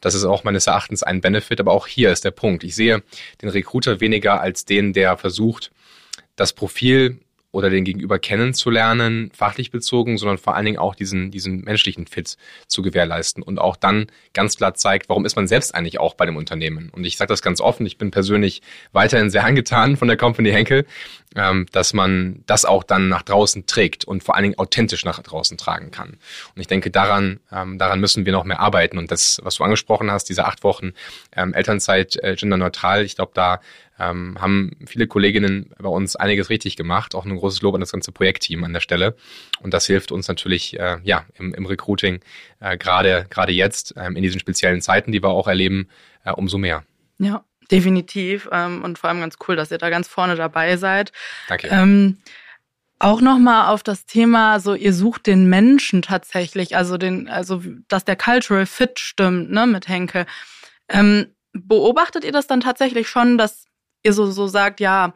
Das 0.00 0.14
ist 0.14 0.24
auch 0.24 0.44
meines 0.44 0.68
Erachtens 0.68 1.02
ein 1.02 1.20
Benefit, 1.20 1.58
aber 1.58 1.72
auch 1.72 1.88
hier 1.88 2.12
ist 2.12 2.24
der 2.24 2.30
Punkt. 2.30 2.62
Ich 2.62 2.76
sehe 2.76 3.02
den 3.42 3.48
Recruiter 3.48 4.00
weniger 4.00 4.40
als 4.40 4.64
den, 4.64 4.92
der 4.92 5.16
versucht, 5.16 5.72
das 6.36 6.52
Profil 6.52 7.18
oder 7.56 7.70
den 7.70 7.84
Gegenüber 7.84 8.18
kennenzulernen, 8.18 9.30
fachlich 9.34 9.70
bezogen, 9.70 10.18
sondern 10.18 10.36
vor 10.36 10.54
allen 10.54 10.66
Dingen 10.66 10.76
auch 10.76 10.94
diesen, 10.94 11.30
diesen 11.30 11.62
menschlichen 11.62 12.06
Fit 12.06 12.36
zu 12.66 12.82
gewährleisten 12.82 13.42
und 13.42 13.58
auch 13.58 13.76
dann 13.76 14.08
ganz 14.34 14.58
klar 14.58 14.74
zeigt, 14.74 15.08
warum 15.08 15.24
ist 15.24 15.36
man 15.36 15.48
selbst 15.48 15.74
eigentlich 15.74 15.98
auch 15.98 16.12
bei 16.14 16.26
dem 16.26 16.36
Unternehmen. 16.36 16.90
Und 16.90 17.04
ich 17.04 17.16
sage 17.16 17.30
das 17.30 17.40
ganz 17.40 17.62
offen, 17.62 17.86
ich 17.86 17.96
bin 17.96 18.10
persönlich 18.10 18.60
weiterhin 18.92 19.30
sehr 19.30 19.44
angetan 19.46 19.96
von 19.96 20.06
der 20.06 20.18
Company 20.18 20.50
Henkel, 20.50 20.84
ähm, 21.34 21.64
dass 21.72 21.94
man 21.94 22.42
das 22.44 22.66
auch 22.66 22.82
dann 22.84 23.08
nach 23.08 23.22
draußen 23.22 23.64
trägt 23.64 24.04
und 24.04 24.22
vor 24.22 24.34
allen 24.34 24.42
Dingen 24.42 24.58
authentisch 24.58 25.06
nach 25.06 25.22
draußen 25.22 25.56
tragen 25.56 25.90
kann. 25.90 26.10
Und 26.54 26.60
ich 26.60 26.66
denke, 26.66 26.90
daran, 26.90 27.40
ähm, 27.50 27.78
daran 27.78 28.00
müssen 28.00 28.26
wir 28.26 28.32
noch 28.32 28.44
mehr 28.44 28.60
arbeiten. 28.60 28.98
Und 28.98 29.10
das, 29.10 29.40
was 29.42 29.56
du 29.56 29.64
angesprochen 29.64 30.10
hast, 30.10 30.28
diese 30.28 30.44
acht 30.44 30.62
Wochen 30.62 30.92
ähm, 31.34 31.54
Elternzeit 31.54 32.16
äh, 32.22 32.36
genderneutral, 32.36 33.02
ich 33.02 33.16
glaube, 33.16 33.32
da 33.34 33.60
ähm, 33.98 34.36
haben 34.40 34.72
viele 34.86 35.06
Kolleginnen 35.06 35.74
bei 35.78 35.88
uns 35.88 36.16
einiges 36.16 36.50
richtig 36.50 36.76
gemacht. 36.76 37.14
Auch 37.14 37.24
ein 37.24 37.36
großes 37.36 37.62
Lob 37.62 37.74
an 37.74 37.80
das 37.80 37.92
ganze 37.92 38.12
Projektteam 38.12 38.64
an 38.64 38.72
der 38.72 38.80
Stelle. 38.80 39.16
Und 39.60 39.72
das 39.72 39.86
hilft 39.86 40.12
uns 40.12 40.28
natürlich 40.28 40.78
äh, 40.78 40.98
ja 41.02 41.24
im, 41.34 41.54
im 41.54 41.66
Recruiting 41.66 42.20
äh, 42.60 42.76
gerade 42.76 43.26
gerade 43.30 43.52
jetzt 43.52 43.94
ähm, 43.96 44.16
in 44.16 44.22
diesen 44.22 44.40
speziellen 44.40 44.82
Zeiten, 44.82 45.12
die 45.12 45.22
wir 45.22 45.30
auch 45.30 45.48
erleben, 45.48 45.88
äh, 46.24 46.32
umso 46.32 46.58
mehr. 46.58 46.84
Ja, 47.18 47.44
definitiv. 47.70 48.48
Ähm, 48.52 48.84
und 48.84 48.98
vor 48.98 49.10
allem 49.10 49.20
ganz 49.20 49.36
cool, 49.48 49.56
dass 49.56 49.70
ihr 49.70 49.78
da 49.78 49.90
ganz 49.90 50.08
vorne 50.08 50.36
dabei 50.36 50.76
seid. 50.76 51.12
Danke. 51.48 51.68
Ähm, 51.68 52.18
auch 52.98 53.20
nochmal 53.20 53.68
auf 53.68 53.82
das 53.82 54.06
Thema, 54.06 54.58
so 54.58 54.74
ihr 54.74 54.94
sucht 54.94 55.26
den 55.26 55.48
Menschen 55.50 56.00
tatsächlich, 56.00 56.76
also 56.76 56.96
den, 56.96 57.28
also 57.28 57.62
dass 57.88 58.06
der 58.06 58.16
Cultural 58.16 58.64
Fit 58.64 58.98
stimmt, 58.98 59.50
ne, 59.50 59.66
mit 59.66 59.86
Henke. 59.86 60.24
Ähm, 60.88 61.26
beobachtet 61.52 62.24
ihr 62.24 62.32
das 62.32 62.46
dann 62.46 62.60
tatsächlich 62.60 63.08
schon, 63.08 63.36
dass 63.36 63.66
ihr 64.06 64.12
so, 64.14 64.30
so 64.30 64.46
sagt, 64.46 64.80
ja, 64.80 65.12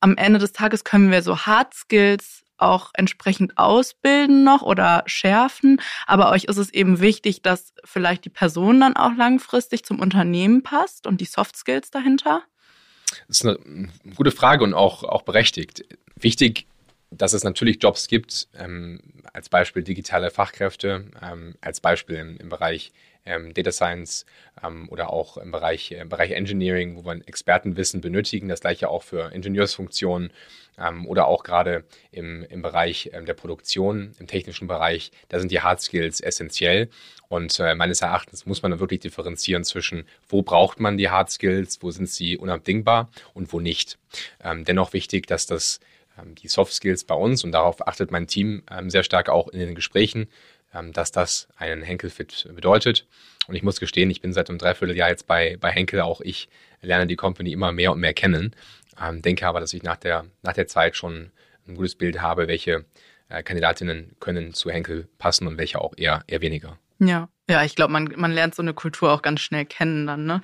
am 0.00 0.16
Ende 0.16 0.38
des 0.38 0.52
Tages 0.52 0.84
können 0.84 1.10
wir 1.10 1.22
so 1.22 1.38
Hard 1.38 1.72
Skills 1.72 2.44
auch 2.58 2.90
entsprechend 2.94 3.58
ausbilden 3.58 4.44
noch 4.44 4.62
oder 4.62 5.02
schärfen. 5.06 5.80
Aber 6.06 6.30
euch 6.30 6.44
ist 6.44 6.58
es 6.58 6.70
eben 6.70 7.00
wichtig, 7.00 7.42
dass 7.42 7.72
vielleicht 7.84 8.24
die 8.24 8.30
Person 8.30 8.80
dann 8.80 8.96
auch 8.96 9.16
langfristig 9.16 9.84
zum 9.84 9.98
Unternehmen 9.98 10.62
passt 10.62 11.06
und 11.06 11.20
die 11.20 11.24
Soft 11.24 11.56
Skills 11.56 11.90
dahinter? 11.90 12.42
Das 13.28 13.40
ist 13.40 13.46
eine 13.46 13.90
gute 14.14 14.30
Frage 14.30 14.64
und 14.64 14.74
auch, 14.74 15.02
auch 15.04 15.22
berechtigt. 15.22 15.84
Wichtig, 16.16 16.66
dass 17.10 17.32
es 17.32 17.44
natürlich 17.44 17.82
Jobs 17.82 18.08
gibt, 18.08 18.48
ähm, 18.54 19.00
als 19.32 19.48
Beispiel 19.48 19.82
digitale 19.82 20.30
Fachkräfte, 20.30 21.10
ähm, 21.20 21.56
als 21.60 21.80
Beispiel 21.80 22.16
im, 22.16 22.36
im 22.38 22.48
Bereich 22.48 22.92
ähm, 23.24 23.54
Data 23.54 23.72
Science 23.72 24.26
ähm, 24.62 24.88
oder 24.88 25.10
auch 25.10 25.36
im 25.36 25.50
Bereich, 25.50 25.92
im 25.92 26.08
Bereich 26.08 26.32
Engineering, 26.32 26.96
wo 26.96 27.04
wir 27.04 27.20
Expertenwissen 27.26 28.00
benötigen. 28.00 28.48
Das 28.48 28.60
gleiche 28.60 28.88
auch 28.88 29.02
für 29.02 29.32
Ingenieursfunktionen 29.32 30.32
ähm, 30.78 31.06
oder 31.06 31.26
auch 31.26 31.44
gerade 31.44 31.84
im, 32.10 32.44
im 32.44 32.62
Bereich 32.62 33.10
ähm, 33.12 33.26
der 33.26 33.34
Produktion, 33.34 34.12
im 34.18 34.26
technischen 34.26 34.68
Bereich. 34.68 35.12
Da 35.28 35.38
sind 35.38 35.52
die 35.52 35.60
Hard 35.60 35.80
Skills 35.80 36.20
essentiell. 36.20 36.88
Und 37.28 37.58
äh, 37.60 37.74
meines 37.74 38.02
Erachtens 38.02 38.46
muss 38.46 38.62
man 38.62 38.70
dann 38.70 38.80
wirklich 38.80 39.00
differenzieren 39.00 39.64
zwischen, 39.64 40.04
wo 40.28 40.42
braucht 40.42 40.80
man 40.80 40.98
die 40.98 41.08
Hard 41.08 41.30
Skills, 41.30 41.78
wo 41.82 41.90
sind 41.90 42.08
sie 42.08 42.36
unabdingbar 42.36 43.10
und 43.34 43.52
wo 43.52 43.60
nicht. 43.60 43.98
Ähm, 44.42 44.64
dennoch 44.64 44.92
wichtig, 44.92 45.26
dass 45.26 45.46
das 45.46 45.80
ähm, 46.18 46.34
die 46.34 46.48
Soft 46.48 46.74
Skills 46.74 47.04
bei 47.04 47.14
uns 47.14 47.44
und 47.44 47.52
darauf 47.52 47.86
achtet 47.86 48.10
mein 48.10 48.26
Team 48.26 48.62
sehr 48.88 49.02
stark 49.02 49.28
auch 49.30 49.48
in 49.48 49.60
den 49.60 49.74
Gesprächen, 49.74 50.28
dass 50.92 51.12
das 51.12 51.48
einen 51.56 51.82
Henkel-Fit 51.82 52.48
bedeutet. 52.54 53.06
Und 53.46 53.54
ich 53.54 53.62
muss 53.62 53.80
gestehen, 53.80 54.10
ich 54.10 54.20
bin 54.20 54.32
seit 54.32 54.48
einem 54.48 54.58
Dreivierteljahr 54.58 55.10
jetzt 55.10 55.26
bei, 55.26 55.56
bei 55.60 55.70
Henkel, 55.70 56.00
auch 56.00 56.20
ich 56.20 56.48
lerne 56.80 57.06
die 57.06 57.16
Company 57.16 57.52
immer 57.52 57.72
mehr 57.72 57.92
und 57.92 58.00
mehr 58.00 58.14
kennen. 58.14 58.54
Ähm, 59.00 59.22
denke 59.22 59.46
aber, 59.46 59.60
dass 59.60 59.72
ich 59.72 59.82
nach 59.82 59.96
der, 59.96 60.26
nach 60.42 60.52
der 60.52 60.66
Zeit 60.66 60.96
schon 60.96 61.30
ein 61.66 61.74
gutes 61.74 61.94
Bild 61.94 62.20
habe, 62.20 62.48
welche 62.48 62.84
äh, 63.28 63.42
Kandidatinnen 63.42 64.16
können 64.20 64.54
zu 64.54 64.70
Henkel 64.70 65.08
passen 65.18 65.46
und 65.46 65.58
welche 65.58 65.80
auch 65.80 65.94
eher, 65.96 66.24
eher 66.26 66.40
weniger. 66.40 66.78
Ja, 66.98 67.28
Ja, 67.50 67.64
ich 67.64 67.74
glaube, 67.74 67.92
man, 67.92 68.12
man 68.16 68.32
lernt 68.32 68.54
so 68.54 68.62
eine 68.62 68.74
Kultur 68.74 69.12
auch 69.12 69.22
ganz 69.22 69.40
schnell 69.40 69.66
kennen 69.66 70.06
dann. 70.06 70.24
Ne? 70.24 70.40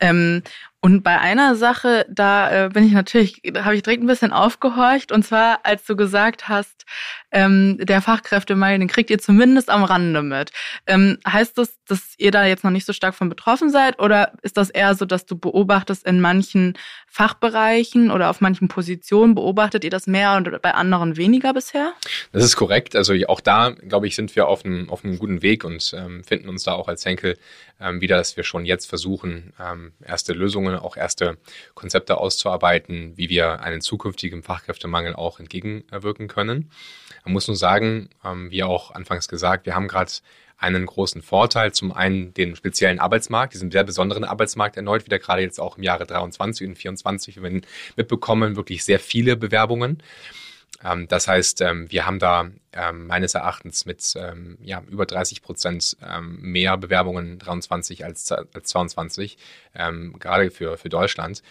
Ähm, 0.00 0.42
und 0.86 1.02
bei 1.02 1.18
einer 1.18 1.56
Sache, 1.56 2.06
da 2.08 2.66
äh, 2.66 2.68
bin 2.68 2.86
ich 2.86 2.92
natürlich, 2.92 3.42
habe 3.56 3.74
ich 3.74 3.82
direkt 3.82 4.04
ein 4.04 4.06
bisschen 4.06 4.30
aufgehorcht. 4.30 5.10
Und 5.10 5.24
zwar, 5.24 5.58
als 5.64 5.84
du 5.84 5.96
gesagt 5.96 6.48
hast, 6.48 6.84
ähm, 7.32 7.78
der 7.80 8.00
Fachkräftemangel, 8.00 8.78
den 8.78 8.86
kriegt 8.86 9.10
ihr 9.10 9.18
zumindest 9.18 9.68
am 9.68 9.82
Rande 9.82 10.22
mit. 10.22 10.52
Ähm, 10.86 11.18
heißt 11.26 11.58
das, 11.58 11.76
dass 11.88 12.14
ihr 12.18 12.30
da 12.30 12.46
jetzt 12.46 12.62
noch 12.62 12.70
nicht 12.70 12.86
so 12.86 12.92
stark 12.92 13.16
von 13.16 13.28
betroffen 13.28 13.68
seid? 13.68 14.00
Oder 14.00 14.34
ist 14.42 14.56
das 14.56 14.70
eher 14.70 14.94
so, 14.94 15.06
dass 15.06 15.26
du 15.26 15.36
beobachtest 15.36 16.06
in 16.06 16.20
manchen 16.20 16.78
Fachbereichen 17.08 18.12
oder 18.12 18.30
auf 18.30 18.40
manchen 18.40 18.68
Positionen, 18.68 19.34
beobachtet 19.34 19.82
ihr 19.82 19.90
das 19.90 20.06
mehr 20.06 20.36
und 20.36 20.62
bei 20.62 20.72
anderen 20.72 21.16
weniger 21.16 21.52
bisher? 21.52 21.94
Das 22.30 22.44
ist 22.44 22.54
korrekt. 22.54 22.94
Also 22.94 23.12
auch 23.26 23.40
da, 23.40 23.70
glaube 23.70 24.06
ich, 24.06 24.14
sind 24.14 24.36
wir 24.36 24.46
auf 24.46 24.64
einem, 24.64 24.88
auf 24.88 25.04
einem 25.04 25.18
guten 25.18 25.42
Weg 25.42 25.64
und 25.64 25.92
ähm, 25.96 26.22
finden 26.22 26.48
uns 26.48 26.62
da 26.62 26.74
auch 26.74 26.86
als 26.86 27.04
Henkel 27.04 27.36
ähm, 27.80 28.00
wieder, 28.00 28.16
dass 28.16 28.36
wir 28.36 28.44
schon 28.44 28.64
jetzt 28.64 28.86
versuchen, 28.86 29.52
ähm, 29.60 29.92
erste 30.04 30.32
Lösungen 30.32 30.75
auch 30.82 30.96
erste 30.96 31.38
Konzepte 31.74 32.18
auszuarbeiten, 32.18 33.12
wie 33.16 33.28
wir 33.28 33.60
einen 33.60 33.80
zukünftigen 33.80 34.42
Fachkräftemangel 34.42 35.14
auch 35.14 35.40
entgegenwirken 35.40 36.28
können. 36.28 36.70
Man 37.24 37.32
muss 37.32 37.48
nur 37.48 37.56
sagen, 37.56 38.08
ähm, 38.24 38.50
wie 38.50 38.62
auch 38.62 38.90
anfangs 38.92 39.28
gesagt, 39.28 39.66
wir 39.66 39.74
haben 39.74 39.88
gerade 39.88 40.12
einen 40.58 40.86
großen 40.86 41.22
Vorteil. 41.22 41.72
Zum 41.72 41.92
einen 41.92 42.32
den 42.34 42.56
speziellen 42.56 42.98
Arbeitsmarkt, 42.98 43.54
diesen 43.54 43.70
sehr 43.70 43.84
besonderen 43.84 44.24
Arbeitsmarkt 44.24 44.76
erneut, 44.76 45.04
wieder 45.04 45.18
gerade 45.18 45.42
jetzt 45.42 45.60
auch 45.60 45.76
im 45.76 45.82
Jahre 45.82 46.06
23 46.06 46.68
und 46.68 46.76
24, 46.76 47.42
wir 47.42 47.60
mitbekommen, 47.96 48.56
wirklich 48.56 48.84
sehr 48.84 49.00
viele 49.00 49.36
Bewerbungen. 49.36 50.02
Ähm, 50.84 51.08
das 51.08 51.28
heißt, 51.28 51.60
ähm, 51.62 51.90
wir 51.90 52.06
haben 52.06 52.18
da 52.18 52.50
ähm, 52.72 53.06
meines 53.06 53.34
Erachtens 53.34 53.86
mit 53.86 54.14
ja, 54.60 54.82
über 54.88 55.06
30 55.06 55.42
Prozent 55.42 55.96
mehr 56.20 56.76
Bewerbungen 56.76 57.38
23 57.38 58.04
als, 58.04 58.30
als 58.30 58.68
22, 58.68 59.38
gerade 59.72 60.50
für, 60.50 60.76
für 60.76 60.88
Deutschland, 60.90 61.42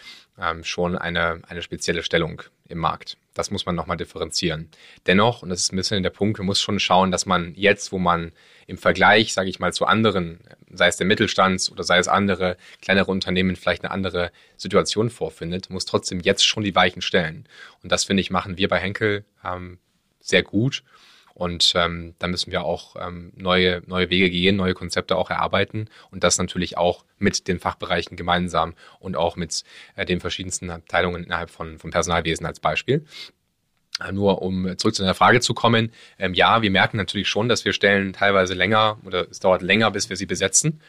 schon 0.63 0.97
eine, 0.97 1.41
eine 1.47 1.61
spezielle 1.61 2.03
Stellung 2.03 2.41
im 2.67 2.79
Markt. 2.79 3.17
Das 3.33 3.51
muss 3.51 3.65
man 3.65 3.75
nochmal 3.75 3.97
differenzieren. 3.97 4.69
Dennoch, 5.07 5.41
und 5.41 5.49
das 5.49 5.61
ist 5.61 5.73
ein 5.73 5.75
bisschen 5.75 6.03
der 6.03 6.09
Punkt, 6.09 6.37
man 6.37 6.45
muss 6.45 6.61
schon 6.61 6.79
schauen, 6.79 7.11
dass 7.11 7.25
man 7.25 7.53
jetzt, 7.55 7.91
wo 7.91 7.99
man 7.99 8.31
im 8.67 8.77
Vergleich, 8.77 9.33
sage 9.33 9.49
ich 9.49 9.59
mal, 9.59 9.73
zu 9.73 9.85
anderen, 9.85 10.39
sei 10.71 10.87
es 10.87 10.97
der 10.97 11.05
Mittelstand 11.05 11.69
oder 11.71 11.83
sei 11.83 11.99
es 11.99 12.07
andere 12.07 12.57
kleinere 12.81 13.11
Unternehmen 13.11 13.55
vielleicht 13.55 13.83
eine 13.83 13.91
andere 13.91 14.31
Situation 14.57 15.09
vorfindet, 15.09 15.69
muss 15.69 15.85
trotzdem 15.85 16.19
jetzt 16.19 16.45
schon 16.45 16.63
die 16.63 16.75
Weichen 16.75 17.01
stellen. 17.01 17.47
Und 17.83 17.91
das, 17.91 18.03
finde 18.05 18.21
ich, 18.21 18.31
machen 18.31 18.57
wir 18.57 18.67
bei 18.67 18.79
Henkel 18.79 19.25
ähm, 19.43 19.79
sehr 20.19 20.43
gut. 20.43 20.83
Und 21.35 21.73
ähm, 21.75 22.15
da 22.17 22.27
müssen 22.27 22.51
wir 22.53 22.63
auch 22.63 22.95
ähm, 22.95 23.33
neue, 23.35 23.81
neue 23.87 24.09
Wege 24.09 24.29
gehen, 24.29 24.55
neue 24.55 24.73
Konzepte 24.73 25.17
auch 25.17 25.29
erarbeiten 25.29 25.89
und 26.09 26.23
das 26.23 26.37
natürlich 26.37 26.77
auch 26.77 27.03
mit 27.17 27.49
den 27.49 27.59
Fachbereichen 27.59 28.15
gemeinsam 28.15 28.73
und 28.99 29.17
auch 29.17 29.35
mit 29.35 29.65
äh, 29.97 30.05
den 30.05 30.21
verschiedensten 30.21 30.69
Abteilungen 30.69 31.25
innerhalb 31.25 31.49
von, 31.49 31.77
vom 31.77 31.91
Personalwesen 31.91 32.45
als 32.45 32.61
Beispiel. 32.61 33.05
Äh, 33.99 34.13
nur 34.13 34.41
um 34.41 34.77
zurück 34.77 34.95
zu 34.95 35.01
deiner 35.01 35.13
Frage 35.13 35.41
zu 35.41 35.53
kommen, 35.53 35.91
ähm, 36.19 36.33
ja, 36.33 36.61
wir 36.61 36.71
merken 36.71 36.95
natürlich 36.95 37.27
schon, 37.27 37.49
dass 37.49 37.65
wir 37.65 37.73
Stellen 37.73 38.13
teilweise 38.13 38.53
länger 38.53 38.97
oder 39.03 39.29
es 39.29 39.39
dauert 39.39 39.61
länger, 39.61 39.91
bis 39.91 40.09
wir 40.09 40.15
sie 40.15 40.25
besetzen. 40.25 40.81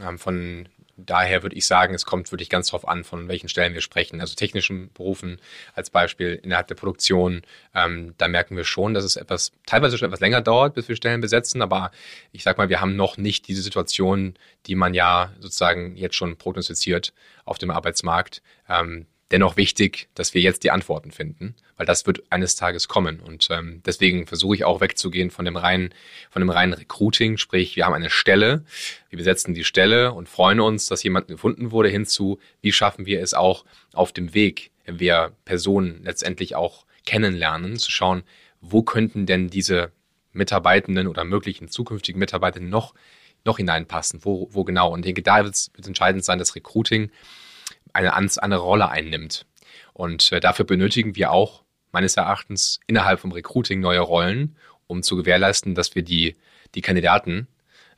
Ähm, 0.00 0.18
von 0.18 0.68
daher 0.98 1.42
würde 1.42 1.56
ich 1.56 1.66
sagen, 1.66 1.94
es 1.94 2.04
kommt 2.04 2.30
wirklich 2.32 2.50
ganz 2.50 2.68
darauf 2.68 2.86
an, 2.86 3.04
von 3.04 3.28
welchen 3.28 3.48
Stellen 3.48 3.74
wir 3.74 3.80
sprechen. 3.80 4.20
Also 4.20 4.34
technischen 4.34 4.92
Berufen 4.92 5.40
als 5.74 5.90
Beispiel 5.90 6.40
innerhalb 6.42 6.66
der 6.66 6.74
Produktion, 6.74 7.42
ähm, 7.74 8.14
da 8.18 8.28
merken 8.28 8.56
wir 8.56 8.64
schon, 8.64 8.94
dass 8.94 9.04
es 9.04 9.16
etwas, 9.16 9.52
teilweise 9.64 9.96
schon 9.96 10.08
etwas 10.08 10.20
länger 10.20 10.42
dauert, 10.42 10.74
bis 10.74 10.88
wir 10.88 10.96
Stellen 10.96 11.20
besetzen. 11.20 11.62
Aber 11.62 11.92
ich 12.32 12.42
sag 12.42 12.58
mal, 12.58 12.68
wir 12.68 12.80
haben 12.80 12.96
noch 12.96 13.16
nicht 13.16 13.48
diese 13.48 13.62
Situation, 13.62 14.34
die 14.66 14.74
man 14.74 14.92
ja 14.92 15.32
sozusagen 15.38 15.96
jetzt 15.96 16.16
schon 16.16 16.36
prognostiziert 16.36 17.14
auf 17.44 17.58
dem 17.58 17.70
Arbeitsmarkt. 17.70 18.42
Ähm, 18.68 19.06
dennoch 19.30 19.56
wichtig, 19.56 20.08
dass 20.14 20.34
wir 20.34 20.40
jetzt 20.40 20.64
die 20.64 20.70
Antworten 20.70 21.10
finden, 21.10 21.54
weil 21.76 21.86
das 21.86 22.06
wird 22.06 22.22
eines 22.30 22.56
Tages 22.56 22.88
kommen. 22.88 23.20
Und 23.20 23.48
ähm, 23.50 23.82
deswegen 23.84 24.26
versuche 24.26 24.54
ich 24.56 24.64
auch 24.64 24.80
wegzugehen 24.80 25.30
von 25.30 25.44
dem 25.44 25.56
reinen, 25.56 25.90
von 26.30 26.40
dem 26.40 26.50
reinen 26.50 26.72
Recruiting, 26.72 27.36
sprich, 27.36 27.76
wir 27.76 27.84
haben 27.84 27.94
eine 27.94 28.10
Stelle, 28.10 28.64
wir 29.10 29.18
besetzen 29.18 29.54
die 29.54 29.64
Stelle 29.64 30.12
und 30.12 30.28
freuen 30.28 30.60
uns, 30.60 30.86
dass 30.86 31.02
jemand 31.02 31.28
gefunden 31.28 31.72
wurde, 31.72 31.90
hinzu, 31.90 32.38
wie 32.62 32.72
schaffen 32.72 33.06
wir 33.06 33.22
es 33.22 33.34
auch 33.34 33.64
auf 33.92 34.12
dem 34.12 34.32
Weg, 34.34 34.70
wenn 34.84 34.98
wir 34.98 35.32
Personen 35.44 36.02
letztendlich 36.02 36.54
auch 36.54 36.86
kennenlernen, 37.04 37.76
zu 37.76 37.90
schauen, 37.90 38.22
wo 38.60 38.82
könnten 38.82 39.26
denn 39.26 39.48
diese 39.48 39.92
Mitarbeitenden 40.32 41.06
oder 41.06 41.24
möglichen 41.24 41.68
zukünftigen 41.68 42.18
Mitarbeitenden 42.18 42.70
noch, 42.70 42.94
noch 43.44 43.58
hineinpassen, 43.58 44.24
wo, 44.24 44.48
wo 44.50 44.64
genau. 44.64 44.92
Und 44.92 45.00
ich 45.00 45.06
denke, 45.06 45.22
da 45.22 45.44
wird 45.44 45.54
es 45.54 45.70
entscheidend 45.84 46.24
sein, 46.24 46.38
dass 46.38 46.54
Recruiting 46.54 47.10
eine 47.98 48.14
andere 48.14 48.60
Rolle 48.60 48.88
einnimmt. 48.90 49.46
Und 49.92 50.30
äh, 50.32 50.40
dafür 50.40 50.64
benötigen 50.64 51.16
wir 51.16 51.32
auch 51.32 51.64
meines 51.90 52.16
Erachtens 52.16 52.80
innerhalb 52.86 53.20
vom 53.20 53.32
Recruiting 53.32 53.80
neue 53.80 54.00
Rollen, 54.00 54.56
um 54.86 55.02
zu 55.02 55.16
gewährleisten, 55.16 55.74
dass 55.74 55.94
wir 55.94 56.02
die, 56.02 56.36
die 56.74 56.80
Kandidaten 56.80 57.48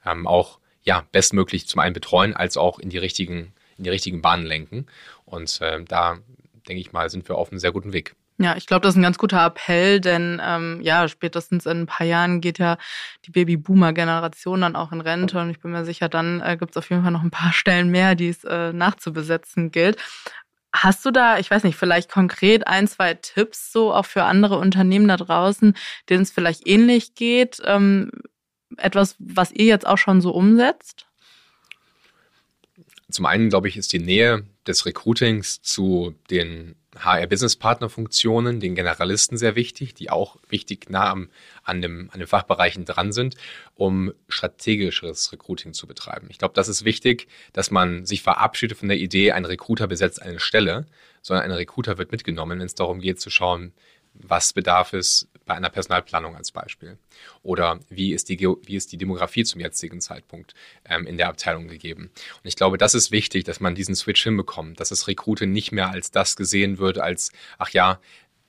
ähm, 0.07 0.27
auch 0.27 0.59
ja, 0.83 1.05
bestmöglich 1.13 1.69
zum 1.69 1.81
einen 1.81 1.93
betreuen, 1.93 2.35
als 2.35 2.57
auch 2.57 2.79
in 2.79 2.89
die 2.89 2.99
richtigen, 2.99 3.53
in 3.77 3.85
die 3.85 3.91
richtigen 3.91 4.23
Bahnen 4.23 4.47
lenken. 4.47 4.87
Und 5.27 5.61
äh, 5.61 5.85
da 5.85 6.19
denke 6.67 6.81
ich 6.81 6.93
mal, 6.93 7.11
sind 7.11 7.29
wir 7.29 7.37
auf 7.37 7.51
einem 7.51 7.59
sehr 7.59 7.73
guten 7.73 7.93
Weg. 7.93 8.15
Ja, 8.43 8.57
ich 8.57 8.67
glaube, 8.67 8.81
das 8.81 8.95
ist 8.95 8.97
ein 8.97 9.03
ganz 9.03 9.19
guter 9.19 9.45
Appell, 9.45 10.01
denn 10.01 10.41
ähm, 10.43 10.81
ja, 10.81 11.07
spätestens 11.09 11.67
in 11.67 11.83
ein 11.83 11.87
paar 11.87 12.07
Jahren 12.07 12.41
geht 12.41 12.59
ja 12.59 12.79
die 13.27 13.33
Babyboomer-Generation 13.33 14.63
dann 14.63 14.77
auch 14.77 14.93
in 14.93 15.03
Rente 15.03 15.39
und 15.39 15.51
ich 15.51 15.61
bin 15.61 15.73
mir 15.73 15.85
sicher, 15.85 16.09
dann 16.09 16.41
äh, 16.41 16.57
gibt 16.57 16.71
es 16.71 16.79
auf 16.79 16.89
jeden 16.89 17.03
Fall 17.03 17.13
noch 17.13 17.23
ein 17.23 17.31
paar 17.31 17.53
Stellen 17.53 17.91
mehr, 17.91 18.15
die 18.15 18.31
es 18.31 18.43
äh, 18.45 18.73
nachzubesetzen 18.73 19.71
gilt. 19.71 19.99
Hast 20.73 21.05
du 21.05 21.11
da, 21.11 21.39
ich 21.39 21.51
weiß 21.51 21.65
nicht, 21.65 21.77
vielleicht 21.77 22.11
konkret 22.11 22.67
ein, 22.67 22.89
zwei 22.89 23.13
Tipps 23.13 23.73
so 23.73 23.93
auch 23.93 24.07
für 24.07 24.25
andere 24.25 24.57
Unternehmen 24.57 25.09
da 25.09 25.19
draußen, 25.19 25.77
denen 26.09 26.23
es 26.23 26.31
vielleicht 26.31 26.67
ähnlich 26.67 27.15
geht? 27.15 27.61
Ähm, 27.67 28.11
etwas, 28.79 29.17
was 29.19 29.53
ihr 29.53 29.67
jetzt 29.67 29.87
auch 29.87 29.99
schon 29.99 30.23
so 30.23 30.31
umsetzt? 30.31 31.05
Zum 33.11 33.27
einen, 33.27 33.51
glaube 33.51 33.69
ich, 33.69 33.77
ist 33.77 33.93
die 33.93 33.99
Nähe 33.99 34.47
des 34.67 34.87
Recruitings 34.87 35.61
zu 35.61 36.15
den 36.31 36.77
HR-Business-Partner-Funktionen, 36.97 38.59
den 38.59 38.75
Generalisten 38.75 39.39
sehr 39.39 39.55
wichtig, 39.55 39.95
die 39.95 40.11
auch 40.11 40.37
wichtig 40.49 40.91
nah 40.91 41.11
am, 41.11 41.29
an, 41.63 41.83
dem, 41.83 42.11
an 42.13 42.19
den 42.19 42.27
Fachbereichen 42.27 42.85
dran 42.85 43.13
sind, 43.13 43.37
um 43.77 44.13
strategischeres 44.29 45.33
Recruiting 45.33 45.73
zu 45.73 45.87
betreiben. 45.87 46.27
Ich 46.31 46.39
glaube, 46.39 46.55
das 46.55 46.69
ist 46.69 46.85
wichtig, 46.85 47.29
dass 47.53 47.71
man 47.71 48.05
sich 48.07 48.23
verabschiedet 48.23 48.79
von 48.79 48.89
der 48.89 48.99
Idee, 48.99 49.33
ein 49.33 49.45
Recruiter 49.45 49.87
besetzt 49.87 50.21
eine 50.21 50.41
Stelle, 50.41 50.87
sondern 51.23 51.45
ein 51.45 51.53
Recruiter 51.53 51.99
wird 51.99 52.13
mitgenommen, 52.13 52.59
wenn 52.59 52.67
es 52.67 52.75
darum 52.75 53.01
geht 53.01 53.21
zu 53.21 53.31
schauen, 53.31 53.73
was 54.15 54.53
bedarf 54.53 54.93
es 54.93 55.29
bei 55.47 55.55
einer 55.55 55.71
Personalplanung 55.71 56.37
als 56.37 56.53
Beispiel? 56.53 56.99
Oder 57.43 57.81
wie 57.89 58.13
ist 58.13 58.29
die, 58.29 58.39
wie 58.39 58.77
ist 58.77 58.93
die 58.93 58.97
Demografie 58.97 59.45
zum 59.45 59.61
jetzigen 59.61 60.01
Zeitpunkt 60.01 60.55
ähm, 60.85 61.07
in 61.07 61.17
der 61.17 61.29
Abteilung 61.29 61.69
gegeben? 61.69 62.05
Und 62.05 62.45
ich 62.45 62.57
glaube, 62.57 62.79
das 62.79 62.95
ist 62.95 63.11
wichtig, 63.11 63.45
dass 63.45 63.61
man 63.61 63.75
diesen 63.75 63.97
Switch 63.97 64.23
hinbekommt, 64.23 64.79
dass 64.81 64.91
das 64.91 65.09
Recruiting 65.09 65.53
nicht 65.53 65.73
mehr 65.73 65.91
als 65.91 66.11
das 66.11 66.37
gesehen 66.37 66.79
wird, 66.79 66.99
als, 66.99 67.33
ach 67.59 67.71
ja, 67.71 68.01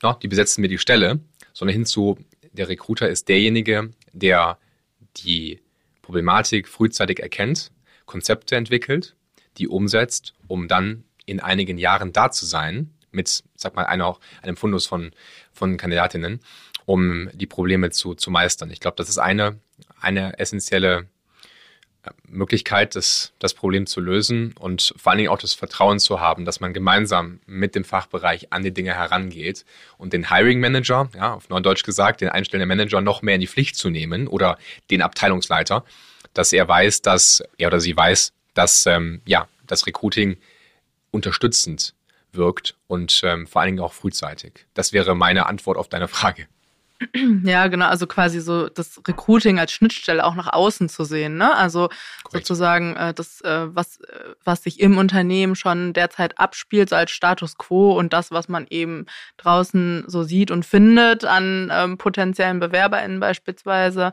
no, 0.04 0.14
die 0.14 0.28
besetzen 0.28 0.62
mir 0.62 0.68
die 0.68 0.78
Stelle, 0.78 1.20
sondern 1.54 1.74
hinzu, 1.74 2.18
der 2.52 2.70
Recruiter 2.70 3.10
ist 3.10 3.30
derjenige, 3.30 3.92
der 4.14 4.58
die 5.18 5.60
Problematik 6.02 6.68
frühzeitig 6.68 7.20
erkennt, 7.20 7.72
Konzepte 8.06 8.56
entwickelt, 8.56 9.16
die 9.58 9.68
umsetzt, 9.68 10.34
um 10.48 10.68
dann 10.68 11.04
in 11.26 11.40
einigen 11.40 11.78
Jahren 11.78 12.12
da 12.12 12.32
zu 12.32 12.46
sein, 12.46 12.92
mit, 13.12 13.44
sag 13.56 13.76
mal, 13.76 13.86
einer, 13.86 14.18
einem 14.42 14.58
Fundus 14.58 14.88
von, 14.88 15.12
von 15.54 15.78
Kandidatinnen, 15.78 16.40
um 16.86 17.30
die 17.34 17.48
Probleme 17.48 17.90
zu, 17.92 18.16
zu 18.16 18.32
meistern. 18.32 18.72
Ich 18.72 18.80
glaube, 18.80 18.98
das 18.98 19.10
ist 19.10 19.18
eine, 19.18 19.60
eine 20.00 20.40
essentielle 20.40 21.08
äh, 22.04 22.12
Möglichkeit, 22.28 22.96
das, 22.96 23.34
das 23.40 23.54
Problem 23.54 23.86
zu 23.86 24.02
lösen 24.02 24.54
und 24.60 24.94
vor 24.98 25.12
allen 25.12 25.20
Dingen 25.20 25.30
auch 25.30 25.38
das 25.38 25.54
Vertrauen 25.54 26.00
zu 26.00 26.20
haben, 26.20 26.46
dass 26.46 26.60
man 26.60 26.74
gemeinsam 26.74 27.40
mit 27.46 27.76
dem 27.76 27.84
Fachbereich 27.84 28.52
an 28.52 28.64
die 28.64 28.74
Dinge 28.74 28.94
herangeht 28.96 29.66
und 29.98 30.14
den 30.14 30.30
Hiring 30.30 30.60
Manager, 30.60 31.10
ja, 31.16 31.34
auf 31.34 31.50
Neudeutsch 31.50 31.84
gesagt, 31.84 32.22
den 32.22 32.30
einstellenden 32.30 32.68
Manager 32.68 33.02
noch 33.02 33.22
mehr 33.22 33.36
in 33.36 33.42
die 33.42 33.48
Pflicht 33.48 33.76
zu 33.76 33.90
nehmen 33.90 34.28
oder 34.28 34.58
den 34.90 35.02
Abteilungsleiter, 35.02 35.86
dass 36.34 36.54
er 36.54 36.68
weiß, 36.68 37.02
dass 37.02 37.44
er 37.58 37.68
oder 37.68 37.80
sie 37.80 37.96
weiß, 37.96 38.34
dass 38.54 38.86
ähm, 38.86 39.22
ja, 39.26 39.48
das 39.68 39.86
Recruiting 39.86 40.38
unterstützend 41.12 41.94
wirkt 42.34 42.78
und 42.88 43.22
ähm, 43.24 43.48
vor 43.48 43.62
allen 43.62 43.76
Dingen 43.76 43.84
auch 43.84 43.94
frühzeitig. 43.94 44.66
Das 44.74 44.94
wäre 44.94 45.16
meine 45.16 45.46
Antwort 45.46 45.78
auf 45.78 45.90
deine 45.90 46.08
Frage. 46.08 46.48
Ja, 47.44 47.68
genau, 47.68 47.88
also 47.88 48.08
quasi 48.08 48.40
so 48.40 48.70
das 48.70 49.02
Recruiting 49.08 49.60
als 49.60 49.72
Schnittstelle 49.72 50.24
auch 50.24 50.36
nach 50.36 50.54
außen 50.54 50.90
zu 50.90 51.04
sehen, 51.04 51.38
ne? 51.38 51.56
Also 51.56 51.90
Korrekt. 52.24 52.46
sozusagen 52.46 52.96
äh, 52.96 53.14
das, 53.14 53.42
äh, 53.42 53.76
was, 53.76 54.00
äh, 54.02 54.36
was 54.44 54.64
sich 54.64 54.80
im 54.80 54.98
Unternehmen 54.98 55.56
schon 55.56 55.94
derzeit 55.94 56.40
abspielt, 56.40 56.90
so 56.90 56.96
als 56.96 57.12
Status 57.12 57.58
quo 57.58 57.98
und 57.98 58.14
das, 58.14 58.32
was 58.32 58.50
man 58.50 58.68
eben 58.70 59.06
draußen 59.38 60.06
so 60.08 60.24
sieht 60.24 60.52
und 60.52 60.66
findet 60.66 61.26
an 61.26 61.72
ähm, 61.74 61.98
potenziellen 61.98 62.60
BewerberInnen 62.60 63.20
beispielsweise, 63.20 64.12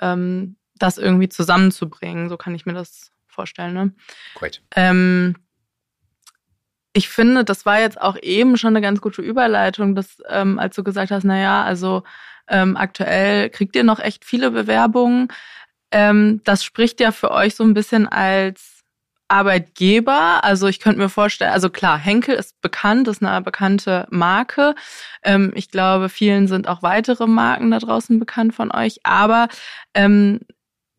ähm, 0.00 0.56
das 0.76 0.98
irgendwie 0.98 1.28
zusammenzubringen. 1.28 2.28
So 2.28 2.36
kann 2.36 2.54
ich 2.54 2.66
mir 2.66 2.74
das 2.74 3.12
vorstellen. 3.28 3.74
Ne? 3.74 3.92
Great. 4.34 4.62
Ähm, 4.74 5.36
ich 6.94 7.08
finde, 7.08 7.44
das 7.44 7.66
war 7.66 7.80
jetzt 7.80 8.00
auch 8.00 8.16
eben 8.22 8.56
schon 8.56 8.70
eine 8.70 8.80
ganz 8.80 9.00
gute 9.00 9.20
Überleitung, 9.20 9.94
dass, 9.96 10.22
ähm, 10.28 10.58
als 10.58 10.76
du 10.76 10.84
gesagt 10.84 11.10
hast, 11.10 11.24
na 11.24 11.38
ja, 11.38 11.64
also 11.64 12.04
ähm, 12.48 12.76
aktuell 12.76 13.50
kriegt 13.50 13.74
ihr 13.76 13.84
noch 13.84 13.98
echt 13.98 14.24
viele 14.24 14.52
Bewerbungen. 14.52 15.28
Ähm, 15.90 16.40
das 16.44 16.64
spricht 16.64 17.00
ja 17.00 17.10
für 17.10 17.32
euch 17.32 17.56
so 17.56 17.64
ein 17.64 17.74
bisschen 17.74 18.08
als 18.08 18.82
Arbeitgeber. 19.26 20.44
Also 20.44 20.68
ich 20.68 20.78
könnte 20.78 21.00
mir 21.00 21.08
vorstellen, 21.08 21.52
also 21.52 21.68
klar, 21.68 21.98
Henkel 21.98 22.36
ist 22.36 22.60
bekannt, 22.60 23.08
ist 23.08 23.24
eine 23.24 23.40
bekannte 23.42 24.06
Marke. 24.10 24.76
Ähm, 25.24 25.52
ich 25.56 25.70
glaube, 25.70 26.08
vielen 26.08 26.46
sind 26.46 26.68
auch 26.68 26.82
weitere 26.82 27.26
Marken 27.26 27.72
da 27.72 27.80
draußen 27.80 28.20
bekannt 28.20 28.54
von 28.54 28.70
euch. 28.70 29.00
Aber 29.02 29.48
ähm, 29.94 30.40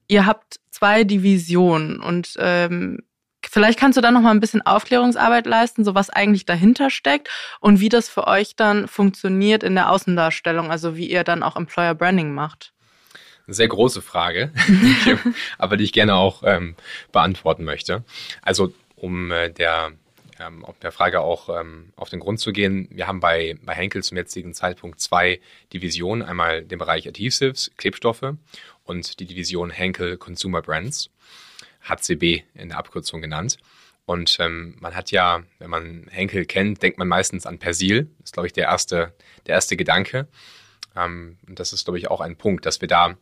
ihr 0.07 0.25
habt 0.25 0.59
zwei 0.71 1.05
Divisionen 1.05 2.01
und 2.01 2.33
ähm, 2.37 2.99
Vielleicht 3.55 3.79
kannst 3.79 3.95
du 3.97 4.01
da 4.01 4.11
noch 4.11 4.19
mal 4.19 4.31
ein 4.31 4.41
bisschen 4.41 4.63
Aufklärungsarbeit 4.63 5.45
leisten, 5.45 5.85
so 5.85 5.95
was 5.95 6.09
eigentlich 6.09 6.45
dahinter 6.45 6.89
steckt 6.89 7.29
und 7.61 7.79
wie 7.79 7.87
das 7.87 8.09
für 8.09 8.27
euch 8.27 8.57
dann 8.57 8.85
funktioniert 8.89 9.63
in 9.63 9.75
der 9.75 9.91
Außendarstellung, 9.91 10.71
also 10.71 10.97
wie 10.97 11.09
ihr 11.09 11.23
dann 11.23 11.41
auch 11.41 11.55
Employer 11.55 11.95
Branding 11.95 12.33
macht. 12.33 12.73
Eine 13.47 13.53
sehr 13.53 13.69
große 13.69 14.01
Frage, 14.01 14.51
aber 15.57 15.77
die 15.77 15.85
ich 15.85 15.93
gerne 15.93 16.15
auch 16.15 16.43
ähm, 16.43 16.75
beantworten 17.13 17.63
möchte. 17.63 18.03
Also 18.41 18.73
um 18.97 19.31
äh, 19.31 19.51
der 19.51 19.93
ähm, 20.37 20.65
der 20.81 20.91
Frage 20.91 21.21
auch 21.21 21.47
ähm, 21.47 21.93
auf 21.95 22.09
den 22.09 22.19
Grund 22.19 22.41
zu 22.41 22.51
gehen. 22.51 22.89
Wir 22.91 23.07
haben 23.07 23.21
bei, 23.21 23.55
bei 23.63 23.73
Henkel 23.73 24.03
zum 24.03 24.17
jetzigen 24.17 24.53
Zeitpunkt 24.53 24.99
zwei 24.99 25.39
Divisionen. 25.71 26.27
Einmal 26.27 26.61
den 26.65 26.77
Bereich 26.77 27.07
Adhesives, 27.07 27.71
Klebstoffe 27.77 28.33
und 28.83 29.17
die 29.21 29.25
Division 29.25 29.69
Henkel 29.69 30.17
Consumer 30.17 30.61
Brands. 30.61 31.09
HCB 31.87 32.43
in 32.53 32.69
der 32.69 32.77
Abkürzung 32.77 33.21
genannt. 33.21 33.57
Und 34.05 34.37
ähm, 34.39 34.75
man 34.79 34.95
hat 34.95 35.11
ja, 35.11 35.43
wenn 35.57 35.69
man 35.69 36.07
Henkel 36.11 36.45
kennt, 36.45 36.81
denkt 36.83 36.99
man 36.99 37.07
meistens 37.07 37.45
an 37.45 37.57
Persil. 37.57 38.03
Das 38.19 38.25
ist, 38.25 38.33
glaube 38.33 38.47
ich, 38.47 38.53
der 38.53 38.65
erste, 38.65 39.13
der 39.47 39.55
erste 39.55 39.77
Gedanke. 39.77 40.27
Ähm, 40.95 41.37
und 41.47 41.59
das 41.59 41.73
ist, 41.73 41.85
glaube 41.85 41.97
ich, 41.97 42.09
auch 42.09 42.21
ein 42.21 42.35
Punkt, 42.35 42.65
dass 42.65 42.81
wir 42.81 42.87
da 42.87 43.17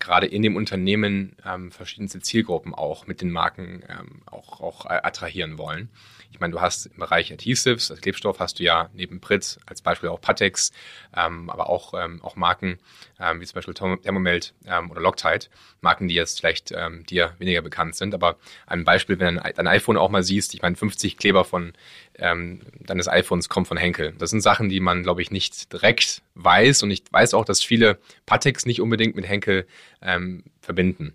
gerade 0.00 0.26
in 0.26 0.42
dem 0.42 0.56
Unternehmen 0.56 1.36
ähm, 1.46 1.70
verschiedenste 1.70 2.20
Zielgruppen 2.20 2.74
auch 2.74 3.06
mit 3.06 3.20
den 3.20 3.30
Marken 3.30 3.84
ähm, 3.88 4.22
auch, 4.26 4.60
auch 4.60 4.86
attrahieren 4.86 5.56
wollen. 5.56 5.88
Ich 6.30 6.40
meine, 6.40 6.52
du 6.52 6.60
hast 6.60 6.86
im 6.86 6.98
Bereich 6.98 7.32
Adhesives, 7.32 7.90
als 7.90 8.00
Klebstoff 8.00 8.40
hast 8.40 8.58
du 8.58 8.64
ja 8.64 8.90
neben 8.92 9.20
Pritt 9.20 9.58
als 9.66 9.82
Beispiel 9.82 10.08
auch 10.08 10.20
Patex, 10.20 10.72
ähm, 11.16 11.50
aber 11.50 11.68
auch, 11.68 11.94
ähm, 11.94 12.22
auch 12.22 12.36
Marken 12.36 12.78
ähm, 13.20 13.40
wie 13.40 13.46
zum 13.46 13.54
Beispiel 13.54 13.74
Thermomelt 13.74 14.54
ähm, 14.66 14.90
oder 14.90 15.00
Loctite, 15.00 15.48
Marken, 15.80 16.08
die 16.08 16.14
jetzt 16.14 16.40
vielleicht 16.40 16.72
ähm, 16.72 17.04
dir 17.06 17.34
weniger 17.38 17.62
bekannt 17.62 17.94
sind. 17.94 18.14
Aber 18.14 18.36
ein 18.66 18.84
Beispiel, 18.84 19.18
wenn 19.18 19.36
du 19.36 19.52
dein 19.54 19.66
iPhone 19.66 19.96
auch 19.96 20.10
mal 20.10 20.22
siehst, 20.22 20.54
ich 20.54 20.62
meine, 20.62 20.76
50 20.76 21.16
Kleber 21.16 21.44
von 21.44 21.72
ähm, 22.16 22.60
deines 22.80 23.08
iPhones 23.08 23.48
kommen 23.48 23.66
von 23.66 23.76
Henkel. 23.76 24.14
Das 24.18 24.30
sind 24.30 24.40
Sachen, 24.40 24.68
die 24.68 24.80
man, 24.80 25.02
glaube 25.02 25.22
ich, 25.22 25.30
nicht 25.30 25.72
direkt 25.72 26.22
weiß 26.34 26.82
und 26.82 26.90
ich 26.90 27.04
weiß 27.10 27.34
auch, 27.34 27.44
dass 27.44 27.62
viele 27.62 27.98
Patex 28.26 28.66
nicht 28.66 28.80
unbedingt 28.80 29.16
mit 29.16 29.26
Henkel 29.26 29.66
ähm, 30.02 30.44
verbinden. 30.60 31.14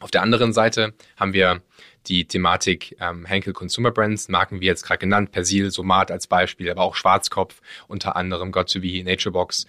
Auf 0.00 0.10
der 0.10 0.22
anderen 0.22 0.52
Seite 0.54 0.94
haben 1.16 1.34
wir 1.34 1.62
die 2.06 2.26
Thematik 2.26 2.96
ähm, 3.00 3.26
Henkel 3.26 3.52
Consumer 3.52 3.90
Brands, 3.90 4.28
Marken 4.28 4.60
wie 4.60 4.66
jetzt 4.66 4.82
gerade 4.82 4.98
genannt, 4.98 5.30
Persil, 5.30 5.70
Somat 5.70 6.10
als 6.10 6.26
Beispiel, 6.26 6.70
aber 6.70 6.82
auch 6.82 6.94
Schwarzkopf, 6.94 7.60
unter 7.86 8.16
anderem 8.16 8.50
Got 8.50 8.72
to 8.72 8.80
Be, 8.80 9.04
Naturebox. 9.04 9.66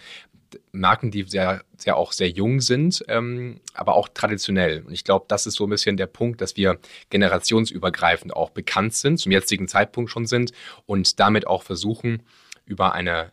Marken, 0.74 1.12
die 1.12 1.24
sehr, 1.24 1.64
sehr 1.78 1.96
auch 1.96 2.12
sehr 2.12 2.30
jung 2.30 2.60
sind, 2.60 3.04
ähm, 3.08 3.62
aber 3.74 3.96
auch 3.96 4.10
traditionell. 4.10 4.84
Und 4.86 4.94
ich 4.94 5.04
glaube, 5.04 5.26
das 5.30 5.46
ist 5.46 5.56
so 5.56 5.66
ein 5.66 5.70
bisschen 5.70 5.96
der 5.96 6.08
Punkt, 6.08 6.42
dass 6.42 6.58
wir 6.58 6.78
generationsübergreifend 7.10 8.34
auch 8.34 8.50
bekannt 8.50 8.94
sind, 8.94 9.18
zum 9.18 9.32
jetzigen 9.32 9.68
Zeitpunkt 9.68 10.12
schon 10.12 10.26
sind 10.26 10.52
und 10.86 11.20
damit 11.22 11.48
auch 11.48 11.64
versuchen, 11.64 12.24
über 12.66 12.94
eine 12.94 13.32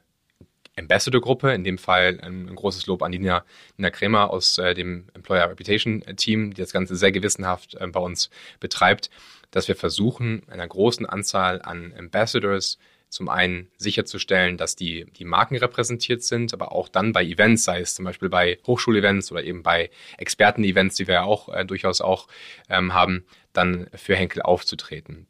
Ambassador-Gruppe, 0.79 1.53
in 1.53 1.65
dem 1.65 1.79
Fall 1.79 2.19
ein, 2.23 2.49
ein, 2.49 2.55
großes 2.55 2.87
Lob 2.87 3.03
an 3.03 3.11
Nina, 3.11 3.45
Nina 3.77 3.91
Kremer 3.91 4.31
aus 4.31 4.59
äh, 4.59 4.75
dem 4.75 5.09
Employer 5.15 5.51
Reputation 5.51 6.03
Team, 6.17 6.55
die 6.55 6.63
das 6.63 6.73
Ganze 6.73 6.97
sehr 6.97 7.13
gewissenhaft 7.13 7.75
äh, 7.75 7.87
bei 7.87 8.01
uns 8.01 8.31
betreibt, 8.61 9.11
dass 9.51 9.69
wir 9.69 9.77
versuchen, 9.77 10.43
einer 10.49 10.67
großen 10.67 11.07
Anzahl 11.07 11.63
an 11.63 11.93
Ambassadors 11.97 12.79
zum 13.09 13.29
einen 13.29 13.71
sicherzustellen, 13.79 14.57
dass 14.57 14.77
die, 14.77 15.07
die 15.13 15.25
Marken 15.25 15.57
repräsentiert 15.57 16.23
sind, 16.23 16.53
aber 16.53 16.73
auch 16.73 16.89
dann 16.89 17.13
bei 17.13 17.25
Events, 17.25 17.65
sei 17.65 17.81
es 17.81 17.95
zum 17.95 18.05
Beispiel 18.05 18.29
bei 18.29 18.59
Hochschulevents 18.67 19.33
oder 19.33 19.43
eben 19.43 19.63
bei 19.63 19.91
Experten-Events, 20.19 20.97
die 20.97 21.07
wir 21.07 21.15
ja 21.15 21.23
auch 21.23 21.49
äh, 21.49 21.65
durchaus 21.65 22.01
auch 22.01 22.29
ähm, 22.69 22.93
haben, 22.93 23.25
dann 23.53 23.89
für 23.95 24.15
Henkel 24.15 24.43
aufzutreten. 24.43 25.27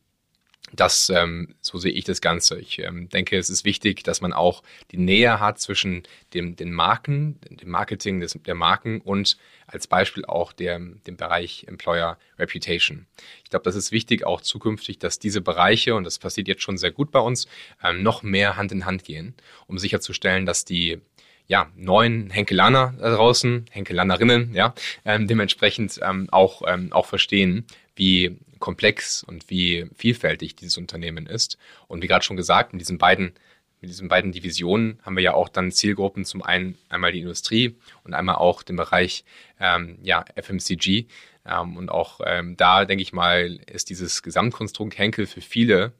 Das, 0.73 1.11
ähm, 1.11 1.55
so 1.61 1.79
sehe 1.79 1.93
ich 1.93 2.05
das 2.05 2.21
Ganze. 2.21 2.59
Ich 2.59 2.79
ähm, 2.79 3.09
denke, 3.09 3.37
es 3.37 3.51
ist 3.51 3.65
wichtig, 3.65 4.03
dass 4.05 4.21
man 4.21 4.33
auch 4.33 4.63
die 4.91 4.99
Nähe 4.99 5.41
hat 5.41 5.59
zwischen 5.59 6.03
dem, 6.35 6.57
den 6.57 6.73
Marken, 6.73 7.41
dem 7.49 7.71
Marketing 7.71 8.21
des, 8.21 8.39
der 8.45 8.55
Marken 8.55 9.01
und 9.01 9.39
als 9.67 9.87
Beispiel 9.87 10.25
auch 10.25 10.53
der, 10.53 10.79
dem 10.79 11.17
Bereich 11.17 11.65
Employer 11.69 12.19
Reputation. 12.39 13.07
Ich 13.45 13.51
glaube, 13.51 13.65
das 13.65 13.77
ist 13.77 13.93
wichtig 13.93 14.25
auch 14.25 14.41
zukünftig, 14.41 14.99
dass 14.99 15.19
diese 15.19 15.41
Bereiche, 15.41 15.95
und 15.95 16.05
das 16.05 16.19
passiert 16.19 16.49
jetzt 16.49 16.63
schon 16.63 16.79
sehr 16.79 16.91
gut 16.91 17.11
bei 17.11 17.21
uns, 17.21 17.49
ähm, 17.83 18.03
noch 18.03 18.23
mehr 18.23 18.57
Hand 18.57 18.73
in 18.73 18.87
Hand 18.87 19.05
gehen, 19.05 19.35
um 19.67 19.79
sicherzustellen, 19.79 20.47
dass 20.47 20.65
die 20.65 21.01
ja, 21.49 21.71
neuen 21.77 22.29
Henkelaner 22.29 22.95
da 22.99 23.15
draußen, 23.15 23.65
Henkelanerinnen, 23.71 24.55
ja, 24.55 24.75
ähm, 25.07 25.27
dementsprechend 25.27 25.99
ähm, 26.03 26.29
auch, 26.31 26.63
ähm, 26.67 26.93
auch 26.93 27.07
verstehen, 27.07 27.67
wie 27.99 28.39
komplex 28.59 29.23
und 29.23 29.51
wie 29.51 29.87
vielfältig 29.95 30.57
dieses 30.57 30.79
Unternehmen 30.79 31.27
ist. 31.27 31.59
Und 31.87 32.03
wie 32.03 32.09
gerade 32.09 32.25
schon 32.25 32.37
gesagt, 32.37 32.73
in 32.73 32.79
diesen 32.79 32.99
beiden 32.99 33.35
mit 33.81 33.91
diesen 33.91 34.09
beiden 34.09 34.33
Divisionen 34.33 34.99
haben 35.03 35.17
wir 35.17 35.23
ja 35.23 35.35
auch 35.35 35.49
dann 35.49 35.71
Zielgruppen, 35.71 36.25
zum 36.25 36.43
einen 36.43 36.77
einmal 36.89 37.13
die 37.13 37.21
Industrie 37.21 37.77
und 38.03 38.13
einmal 38.13 38.37
auch 38.37 38.63
den 38.63 38.77
Bereich 38.77 39.25
ähm, 39.61 39.99
ja, 40.03 40.25
FMCG. 40.35 41.07
Ähm, 41.47 41.77
und 41.77 41.89
auch 41.89 42.21
ähm, 42.25 42.57
da, 42.57 42.85
denke 42.85 43.03
ich 43.03 43.13
mal, 43.13 43.61
ist 43.67 43.91
dieses 43.91 44.23
Gesamtkonstrukt 44.23 44.99
Henkel 44.99 45.27
für 45.27 45.41
viele, 45.41 45.93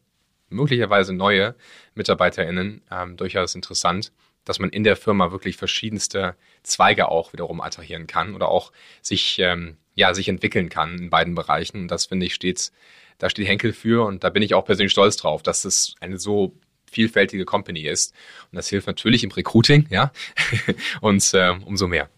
möglicherweise 0.49 1.13
neue 1.13 1.55
MitarbeiterInnen, 1.95 2.83
ähm, 2.91 3.17
durchaus 3.17 3.55
interessant, 3.55 4.13
dass 4.45 4.59
man 4.59 4.71
in 4.71 4.83
der 4.83 4.97
Firma 4.97 5.31
wirklich 5.31 5.57
verschiedenste 5.57 6.35
Zweige 6.63 7.09
auch 7.09 7.33
wiederum 7.33 7.61
attrahieren 7.61 8.07
kann 8.07 8.35
oder 8.35 8.49
auch 8.49 8.73
sich 9.03 9.39
ähm, 9.39 9.77
ja, 9.99 10.15
sich 10.15 10.29
entwickeln 10.29 10.69
kann 10.69 10.97
in 10.97 11.11
beiden 11.11 11.35
Bereichen. 11.35 11.83
Und 11.83 11.91
das 11.91 12.07
finde 12.07 12.27
ich 12.27 12.35
stets, 12.35 12.73
da 13.19 13.29
steht 13.29 13.49
Henkel 13.49 13.73
für 13.73 14.07
und 14.07 14.23
da 14.23 14.31
bin 14.31 14.45
ich 14.45 14.55
auch 14.55 14.65
persönlich 14.65 14.93
stolz 14.93 15.17
drauf, 15.17 15.43
dass 15.43 15.65
es 15.65 15.97
eine 16.01 16.19
so 16.19 16.55
vielfältige 16.91 17.45
Company 17.45 17.81
ist. 17.81 18.15
Und 18.53 18.57
das 18.57 18.69
hilft 18.69 18.87
natürlich 18.87 19.25
im 19.25 19.33
Recruiting, 19.33 19.87
ja, 19.91 20.13
und 21.01 21.29
äh, 21.35 21.51
umso 21.65 21.89
mehr. 21.89 22.09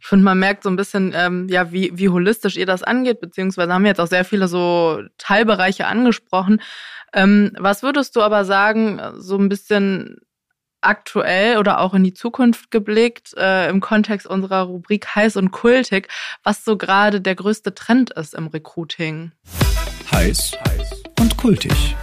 Ich 0.00 0.06
finde, 0.06 0.24
man 0.24 0.38
merkt 0.38 0.62
so 0.62 0.70
ein 0.70 0.76
bisschen, 0.76 1.12
ähm, 1.14 1.48
ja, 1.50 1.70
wie, 1.70 1.92
wie 1.94 2.08
holistisch 2.08 2.56
ihr 2.56 2.66
das 2.66 2.82
angeht, 2.82 3.20
beziehungsweise 3.20 3.72
haben 3.72 3.84
wir 3.84 3.90
jetzt 3.90 4.00
auch 4.00 4.06
sehr 4.06 4.24
viele 4.24 4.48
so 4.48 5.02
Teilbereiche 5.18 5.86
angesprochen. 5.86 6.62
Ähm, 7.12 7.52
was 7.58 7.82
würdest 7.82 8.16
du 8.16 8.22
aber 8.22 8.46
sagen, 8.46 9.00
so 9.16 9.36
ein 9.36 9.50
bisschen 9.50 10.18
aktuell 10.84 11.58
oder 11.58 11.80
auch 11.80 11.94
in 11.94 12.04
die 12.04 12.14
Zukunft 12.14 12.70
geblickt, 12.70 13.34
äh, 13.36 13.68
im 13.68 13.80
Kontext 13.80 14.26
unserer 14.26 14.62
Rubrik 14.62 15.14
Heiß 15.14 15.36
und 15.36 15.50
Kultig, 15.50 16.08
was 16.42 16.64
so 16.64 16.76
gerade 16.76 17.20
der 17.20 17.34
größte 17.34 17.74
Trend 17.74 18.10
ist 18.10 18.34
im 18.34 18.48
Recruiting. 18.48 19.32
Heiß, 20.12 20.52
heiß 20.68 21.02
und 21.18 21.36
kultig. 21.36 21.96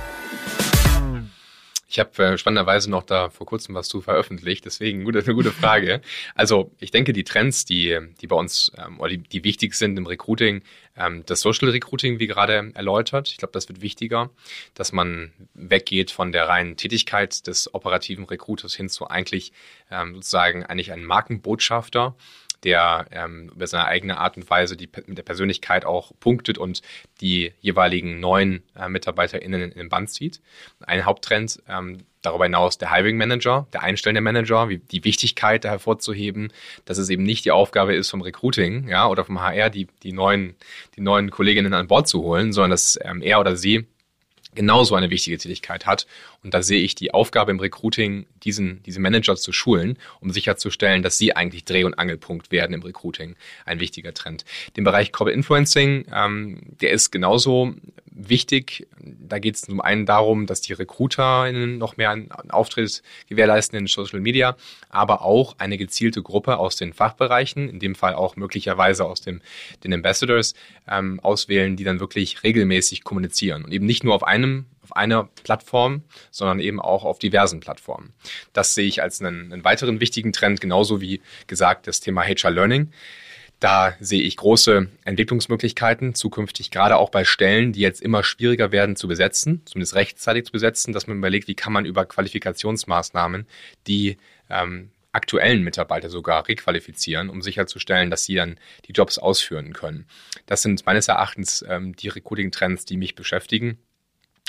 Ich 1.92 2.00
habe 2.00 2.24
äh, 2.24 2.38
spannenderweise 2.38 2.90
noch 2.90 3.04
da 3.04 3.30
vor 3.30 3.46
kurzem 3.46 3.76
was 3.76 3.90
zu 3.90 4.00
veröffentlicht, 4.00 4.64
deswegen 4.64 5.04
gute, 5.04 5.20
eine 5.20 5.34
gute 5.34 5.52
Frage. 5.52 6.00
Also 6.36 6.72
ich 6.80 6.90
denke, 6.90 7.12
die 7.12 7.26
Trends, 7.26 7.66
die, 7.66 8.00
die 8.22 8.28
bei 8.28 8.36
uns 8.38 8.72
ähm, 8.78 8.98
oder 9.02 9.10
die, 9.10 9.18
die 9.18 9.44
wichtig 9.44 9.76
sind 9.76 9.98
im 9.98 10.06
Recruiting, 10.06 10.62
ähm, 10.96 11.24
das 11.26 11.42
Social 11.42 11.70
Recruiting, 11.70 12.20
wie 12.20 12.28
gerade 12.28 12.72
erläutert, 12.76 13.28
ich 13.28 13.38
glaube, 13.38 13.52
das 13.52 13.68
wird 13.68 13.82
wichtiger, 13.82 14.30
dass 14.74 14.94
man 14.94 15.34
weggeht 15.54 16.12
von 16.12 16.32
der 16.32 16.48
reinen 16.48 16.78
Tätigkeit 16.78 17.46
des 17.46 17.74
operativen 17.74 18.24
Recruiters 18.24 18.74
hin 18.74 18.88
zu 18.88 19.10
eigentlich 19.10 19.52
ähm, 19.90 20.16
sozusagen 20.16 20.66
eigentlich 20.66 20.94
ein 20.94 21.04
Markenbotschafter 21.04 22.16
der 22.64 23.08
ähm, 23.12 23.52
über 23.56 23.68
seine 23.68 23.86
eigene 23.86 24.18
Art 24.18 24.38
und 24.38 24.50
Weise 24.50 24.78
die, 24.78 24.90
mit 25.08 25.18
der 25.18 25.24
Persönlichkeit 25.24 25.86
auch 25.86 26.12
punktet 26.20 26.58
und 26.58 26.82
die 27.20 27.54
jeweiligen 27.60 28.20
neuen 28.20 28.64
äh, 28.76 28.88
MitarbeiterInnen 28.88 29.72
in 29.72 29.78
den 29.78 29.90
Band 29.90 30.10
zieht. 30.10 30.42
Ein 30.82 31.06
Haupttrend, 31.06 31.62
ähm, 31.68 32.00
darüber 32.22 32.46
hinaus 32.46 32.78
der 32.78 32.94
Hiring 32.94 33.18
Manager, 33.18 33.68
der 33.74 33.82
einstellende 33.82 34.22
Manager, 34.22 34.70
wie, 34.70 34.78
die 34.78 35.04
Wichtigkeit 35.04 35.66
da 35.66 35.70
hervorzuheben, 35.70 36.54
dass 36.86 36.98
es 36.98 37.10
eben 37.10 37.24
nicht 37.24 37.46
die 37.46 37.52
Aufgabe 37.52 37.96
ist 37.96 38.10
vom 38.10 38.22
Recruiting, 38.22 38.88
ja, 38.88 39.08
oder 39.08 39.26
vom 39.26 39.42
HR, 39.42 39.70
die, 39.70 39.88
die 40.04 40.14
neuen, 40.14 40.56
die 40.96 41.02
neuen 41.02 41.32
Kolleginnen 41.32 41.74
an 41.74 41.88
Bord 41.88 42.08
zu 42.08 42.22
holen, 42.22 42.54
sondern 42.54 42.72
dass 42.72 43.00
ähm, 43.04 43.22
er 43.22 43.40
oder 43.40 43.56
sie 43.56 43.88
genauso 44.54 44.96
eine 44.96 45.10
wichtige 45.10 45.38
Tätigkeit 45.38 45.86
hat. 45.86 46.08
Und 46.44 46.54
da 46.54 46.62
sehe 46.62 46.82
ich 46.82 46.96
die 46.96 47.14
Aufgabe 47.14 47.52
im 47.52 47.60
Recruiting, 47.60 48.26
diesen, 48.44 48.82
diese 48.84 49.00
Manager 49.00 49.36
zu 49.36 49.52
schulen, 49.52 49.98
um 50.20 50.32
sicherzustellen, 50.32 51.04
dass 51.04 51.18
sie 51.18 51.36
eigentlich 51.36 51.66
Dreh- 51.66 51.84
und 51.84 51.98
Angelpunkt 51.98 52.52
werden 52.52 52.74
im 52.74 52.82
Recruiting. 52.82 53.36
Ein 53.66 53.80
wichtiger 53.80 54.14
Trend. 54.14 54.46
Den 54.76 54.84
Bereich 54.84 55.12
Corporate 55.12 55.38
Influencing, 55.38 56.06
ähm, 56.14 56.62
der 56.82 56.92
ist 56.92 57.12
genauso 57.12 57.74
wichtig. 58.06 58.88
Da 59.32 59.40
geht 59.40 59.56
es 59.56 59.62
zum 59.62 59.80
einen 59.80 60.06
darum, 60.06 60.46
dass 60.46 60.60
die 60.60 60.74
RecruiterInnen 60.74 61.78
noch 61.78 61.96
mehr 61.96 62.10
einen 62.10 62.30
Auftritt 62.50 63.02
gewährleisten 63.30 63.80
in 63.80 63.88
Social 63.88 64.20
Media, 64.20 64.58
aber 64.90 65.22
auch 65.22 65.56
eine 65.58 65.78
gezielte 65.78 66.22
Gruppe 66.22 66.58
aus 66.58 66.76
den 66.76 66.92
Fachbereichen, 66.92 67.70
in 67.70 67.80
dem 67.80 67.96
Fall 67.96 68.14
auch 68.14 68.36
möglicherweise 68.36 69.06
aus 69.06 69.22
dem, 69.22 69.42
den 69.86 69.94
Ambassadors, 69.94 70.54
ähm, 70.86 71.22
auswählen, 71.22 71.78
die 71.78 71.86
dann 71.86 72.02
wirklich 72.02 72.44
regelmäßig 72.44 73.06
kommunizieren 73.06 73.64
und 73.64 73.72
eben 73.72 73.86
nicht 73.86 74.04
nur 74.04 74.16
auf 74.16 74.24
einem 74.24 74.66
einer 74.94 75.30
Plattform, 75.44 76.04
sondern 76.32 76.60
eben 76.60 76.82
auch 76.82 77.06
auf 77.06 77.18
diversen 77.18 77.62
Plattformen. 77.62 78.12
Das 78.52 78.76
sehe 78.76 78.88
ich 78.88 79.02
als 79.02 79.22
einen, 79.22 79.54
einen 79.54 79.64
weiteren 79.64 80.02
wichtigen 80.02 80.34
Trend, 80.34 80.60
genauso 80.60 81.00
wie 81.00 81.22
gesagt 81.48 81.88
das 81.88 82.02
Thema 82.02 82.24
HR 82.24 82.52
Learning. 82.52 82.92
Da 83.62 83.96
sehe 84.00 84.24
ich 84.24 84.38
große 84.38 84.90
Entwicklungsmöglichkeiten 85.06 86.16
zukünftig, 86.16 86.72
gerade 86.72 86.98
auch 86.98 87.12
bei 87.12 87.24
Stellen, 87.24 87.74
die 87.74 87.82
jetzt 87.82 88.02
immer 88.02 88.24
schwieriger 88.24 88.72
werden 88.72 88.96
zu 88.96 89.08
besetzen, 89.08 89.62
zumindest 89.66 89.94
rechtzeitig 89.94 90.46
zu 90.46 90.52
besetzen, 90.52 90.94
dass 90.94 91.06
man 91.06 91.20
überlegt, 91.20 91.48
wie 91.48 91.54
kann 91.54 91.72
man 91.72 91.86
über 91.86 92.06
Qualifikationsmaßnahmen 92.06 93.46
die 93.86 94.18
ähm, 94.50 94.90
aktuellen 95.12 95.62
Mitarbeiter 95.62 96.10
sogar 96.10 96.48
requalifizieren, 96.48 97.30
um 97.30 97.44
sicherzustellen, 97.44 98.10
dass 98.10 98.24
sie 98.24 98.34
dann 98.34 98.58
die 98.88 98.94
Jobs 98.94 99.20
ausführen 99.20 99.74
können. 99.74 100.08
Das 100.48 100.64
sind 100.64 100.84
meines 100.88 101.08
Erachtens 101.08 101.64
ähm, 101.70 101.96
die 101.96 102.08
Recruiting-Trends, 102.08 102.86
die 102.86 102.98
mich 102.98 103.14
beschäftigen. 103.14 103.78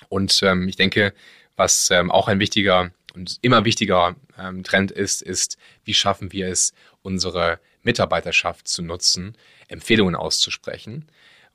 Und 0.09 0.42
ähm, 0.42 0.68
ich 0.68 0.77
denke, 0.77 1.12
was 1.55 1.90
ähm, 1.90 2.11
auch 2.11 2.29
ein 2.29 2.40
wichtiger 2.40 2.92
und 3.12 3.38
immer 3.42 3.66
wichtiger 3.66 4.16
ähm, 4.38 4.64
Trend 4.64 4.90
ist, 4.90 5.20
ist, 5.20 5.59
wie 5.85 5.92
schaffen 5.92 6.33
wir 6.33 6.48
es, 6.48 6.72
unsere 7.03 7.61
Mitarbeiterschaft 7.83 8.68
zu 8.68 8.83
nutzen, 8.83 9.37
Empfehlungen 9.68 10.14
auszusprechen. 10.14 11.07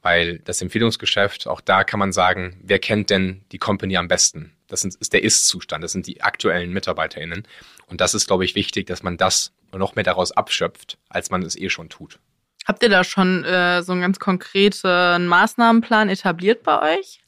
Weil 0.01 0.39
das 0.39 0.61
Empfehlungsgeschäft, 0.61 1.47
auch 1.47 1.59
da 1.59 1.83
kann 1.83 1.99
man 1.99 2.11
sagen, 2.11 2.59
wer 2.61 2.79
kennt 2.79 3.09
denn 3.09 3.41
die 3.51 3.57
Company 3.57 3.97
am 3.97 4.07
besten? 4.07 4.53
Das 4.67 4.83
ist 4.83 5.11
der 5.11 5.23
Ist-Zustand, 5.23 5.83
das 5.83 5.91
sind 5.91 6.05
die 6.07 6.21
aktuellen 6.21 6.71
MitarbeiterInnen. 6.71 7.47
Und 7.87 7.99
das 7.99 8.13
ist, 8.13 8.27
glaube 8.27 8.45
ich, 8.45 8.55
wichtig, 8.55 8.85
dass 8.85 9.01
man 9.01 9.17
das 9.17 9.53
noch 9.75 9.95
mehr 9.95 10.03
daraus 10.03 10.31
abschöpft, 10.31 10.97
als 11.09 11.29
man 11.29 11.41
es 11.41 11.55
eh 11.55 11.69
schon 11.69 11.89
tut. 11.89 12.19
Habt 12.65 12.83
ihr 12.83 12.89
da 12.89 13.03
schon 13.03 13.45
äh, 13.45 13.81
so 13.81 13.93
einen 13.93 14.01
ganz 14.01 14.19
konkreten 14.19 15.27
Maßnahmenplan 15.27 16.09
etabliert 16.09 16.63
bei 16.63 16.97
euch? 16.97 17.21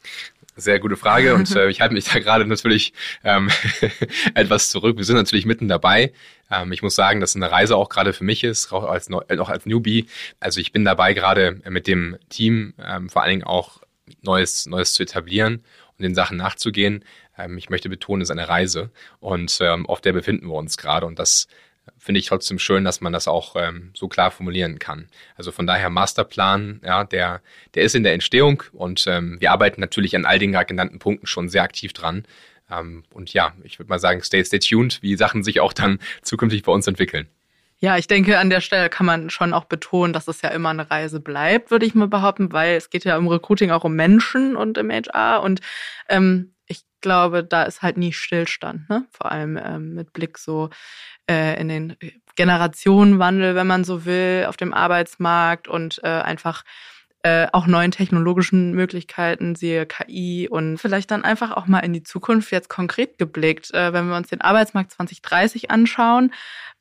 Sehr 0.60 0.80
gute 0.80 0.98
Frage 0.98 1.36
und 1.36 1.56
äh, 1.56 1.70
ich 1.70 1.82
halte 1.82 1.94
mich 1.94 2.06
da 2.06 2.20
gerade 2.20 2.46
natürlich 2.46 2.94
ähm, 3.24 3.50
etwas 4.34 4.70
zurück. 4.70 4.98
Wir 4.98 5.06
sind 5.06 5.16
natürlich 5.16 5.46
mitten 5.46 5.68
dabei. 5.68 6.12
Ähm, 6.52 6.72
ich 6.72 6.82
muss 6.82 6.96
sagen, 6.96 7.22
dass 7.22 7.36
eine 7.36 7.52
Reise 7.52 7.78
auch 7.78 7.90
gerade 7.90 8.14
für 8.14 8.24
mich 8.24 8.44
ist, 8.44 8.72
auch 8.72 8.84
als, 8.84 9.10
auch 9.12 9.50
als 9.50 9.66
Newbie. 9.66 10.08
Also 10.40 10.60
ich 10.60 10.72
bin 10.72 10.84
dabei 10.84 11.14
gerade 11.14 11.62
mit 11.70 11.88
dem 11.88 12.18
Team 12.30 12.74
ähm, 12.78 13.10
vor 13.10 13.24
allen 13.24 13.32
Dingen 13.32 13.44
auch 13.44 13.82
Neues, 14.22 14.66
Neues 14.66 14.94
zu 14.94 15.04
etablieren 15.04 15.64
und 15.98 16.04
den 16.04 16.16
Sachen 16.16 16.38
nachzugehen. 16.38 17.06
Ähm, 17.38 17.58
ich 17.58 17.70
möchte 17.70 17.90
betonen, 17.90 18.22
es 18.22 18.30
ist 18.30 18.38
eine 18.38 18.50
Reise 18.50 18.92
und 19.20 19.58
ähm, 19.62 19.86
auf 19.86 20.02
der 20.02 20.14
befinden 20.14 20.48
wir 20.48 20.56
uns 20.56 20.78
gerade 20.78 21.06
und 21.06 21.20
das 21.20 21.48
finde 21.98 22.20
ich 22.20 22.28
trotzdem 22.28 22.60
schön, 22.60 22.84
dass 22.84 23.02
man 23.02 23.14
das 23.14 23.28
auch 23.28 23.56
ähm, 23.58 23.92
so 23.94 24.08
klar 24.08 24.32
formulieren 24.32 24.80
kann. 24.80 25.08
Also 25.36 25.52
von 25.52 25.68
daher 25.68 25.90
Masterplan, 25.90 26.82
ja, 26.84 27.04
der, 27.04 27.42
der 27.76 27.84
ist 27.84 27.96
in 27.96 28.04
der 28.04 28.14
Entstehung 28.14 28.64
und 28.74 29.06
ähm, 29.08 29.38
wir 29.40 29.52
arbeiten 29.52 29.82
natürlich 29.82 30.16
an 30.16 30.26
all 30.26 30.40
den 30.40 30.52
genannten 30.52 31.00
Punkten 31.00 31.28
schon 31.28 31.50
sehr 31.50 31.64
aktiv 31.64 31.94
dran. 31.94 32.26
Ähm, 32.72 33.04
und 33.14 33.34
ja, 33.34 33.54
ich 33.64 33.80
würde 33.80 33.90
mal 33.90 34.00
sagen, 34.00 34.22
stay, 34.24 34.44
stay 34.44 34.60
tuned, 34.60 35.02
wie 35.02 35.16
Sachen 35.16 35.44
sich 35.44 35.60
auch 35.60 35.74
dann 35.74 36.00
zukünftig 36.22 36.64
bei 36.64 36.72
uns 36.72 36.88
entwickeln. 36.88 37.28
Ja, 37.82 37.98
ich 37.98 38.08
denke, 38.08 38.38
an 38.38 38.50
der 38.50 38.60
Stelle 38.60 38.90
kann 38.90 39.06
man 39.06 39.30
schon 39.30 39.54
auch 39.54 39.64
betonen, 39.64 40.12
dass 40.12 40.28
es 40.28 40.42
ja 40.42 40.50
immer 40.50 40.70
eine 40.70 40.92
Reise 40.92 41.22
bleibt, 41.22 41.72
würde 41.72 41.86
ich 41.86 41.96
mal 41.96 42.10
behaupten, 42.10 42.52
weil 42.52 42.76
es 42.76 42.90
geht 42.90 43.06
ja 43.06 43.16
im 43.16 43.28
Recruiting 43.28 43.72
auch 43.72 43.86
um 43.86 43.96
Menschen 43.96 44.58
und 44.58 44.78
im 44.78 44.92
HR. 44.92 45.42
Und 45.42 45.62
ähm, 46.10 46.54
glaube, 47.02 47.44
da 47.44 47.64
ist 47.64 47.82
halt 47.82 47.98
nie 47.98 48.14
Stillstand, 48.14 48.90
ne? 48.90 49.06
Vor 49.12 49.32
allem 49.32 49.58
ähm, 49.58 49.94
mit 49.94 50.14
Blick 50.14 50.38
so 50.38 50.70
äh, 51.30 51.60
in 51.60 51.68
den 51.70 51.96
Generationenwandel, 52.36 53.56
wenn 53.56 53.68
man 53.68 53.84
so 53.84 54.06
will, 54.06 54.46
auf 54.48 54.58
dem 54.58 54.74
Arbeitsmarkt 54.74 55.68
und 55.68 56.00
äh, 56.04 56.08
einfach 56.08 56.64
äh, 57.24 57.48
auch 57.52 57.68
neuen 57.68 57.92
technologischen 57.92 58.72
Möglichkeiten, 58.72 59.56
siehe 59.56 59.86
KI 59.86 60.48
und 60.50 60.78
vielleicht 60.78 61.12
dann 61.12 61.26
einfach 61.26 61.52
auch 61.52 61.68
mal 61.68 61.80
in 61.80 61.92
die 61.92 62.04
Zukunft 62.04 62.52
jetzt 62.52 62.70
konkret 62.70 63.18
geblickt. 63.18 63.74
Äh, 63.74 63.92
wenn 63.92 64.08
wir 64.08 64.16
uns 64.16 64.30
den 64.30 64.40
Arbeitsmarkt 64.40 64.92
2030 64.92 65.70
anschauen, 65.70 66.32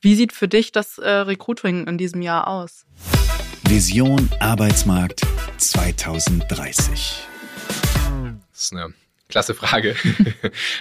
wie 0.01 0.15
sieht 0.15 0.33
für 0.33 0.47
dich 0.47 0.71
das 0.71 0.99
äh, 0.99 1.11
Recruiting 1.11 1.89
in 1.89 1.99
diesem 1.99 2.23
Jahr 2.23 2.47
aus? 2.47 2.87
Vision 3.65 4.31
Arbeitsmarkt 4.39 5.23
2030. 5.57 7.27
Das 8.53 8.63
ist 8.63 8.73
eine 8.73 8.95
klasse 9.29 9.55
Frage. 9.55 9.97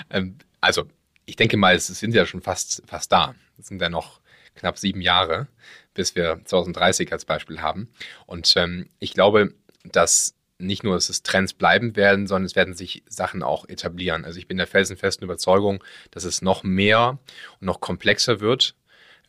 Ähm, 0.09 0.37
also 0.61 0.85
ich 1.25 1.35
denke 1.35 1.57
mal, 1.57 1.75
es 1.75 1.87
sind 1.87 2.13
ja 2.13 2.25
schon 2.25 2.41
fast, 2.41 2.81
fast 2.87 3.11
da. 3.11 3.35
Es 3.57 3.67
sind 3.67 3.81
ja 3.81 3.89
noch 3.89 4.21
knapp 4.55 4.77
sieben 4.77 5.01
Jahre, 5.01 5.47
bis 5.93 6.15
wir 6.15 6.39
2030 6.45 7.11
als 7.11 7.25
Beispiel 7.25 7.61
haben. 7.61 7.89
Und 8.25 8.53
ähm, 8.55 8.89
ich 8.99 9.13
glaube, 9.13 9.53
dass 9.83 10.35
nicht 10.59 10.83
nur, 10.83 10.95
dass 10.95 11.09
es 11.09 11.23
Trends 11.23 11.53
bleiben 11.53 11.95
werden, 11.95 12.27
sondern 12.27 12.45
es 12.45 12.55
werden 12.55 12.73
sich 12.73 13.03
Sachen 13.07 13.43
auch 13.43 13.67
etablieren. 13.69 14.25
Also 14.25 14.39
ich 14.39 14.47
bin 14.47 14.57
der 14.57 14.67
felsenfesten 14.67 15.25
Überzeugung, 15.25 15.83
dass 16.11 16.23
es 16.23 16.41
noch 16.41 16.63
mehr 16.63 17.19
und 17.59 17.65
noch 17.65 17.79
komplexer 17.79 18.39
wird, 18.39 18.75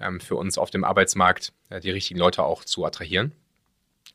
ähm, 0.01 0.21
für 0.21 0.37
uns 0.37 0.57
auf 0.57 0.71
dem 0.71 0.85
Arbeitsmarkt 0.85 1.53
äh, 1.71 1.81
die 1.81 1.91
richtigen 1.91 2.19
Leute 2.19 2.45
auch 2.45 2.65
zu 2.65 2.85
attrahieren. 2.85 3.33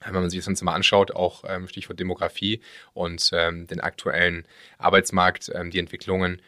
Wenn 0.05 0.13
man 0.13 0.29
sich 0.29 0.39
das 0.39 0.45
Ganze 0.45 0.65
mal 0.65 0.73
anschaut, 0.73 1.11
auch 1.11 1.43
ähm, 1.47 1.67
Stichwort 1.67 1.99
Demografie 1.99 2.61
und 2.93 3.29
ähm, 3.33 3.67
den 3.67 3.79
aktuellen 3.79 4.45
Arbeitsmarkt, 4.77 5.51
ähm, 5.53 5.71
die 5.71 5.79
Entwicklungen, 5.79 6.41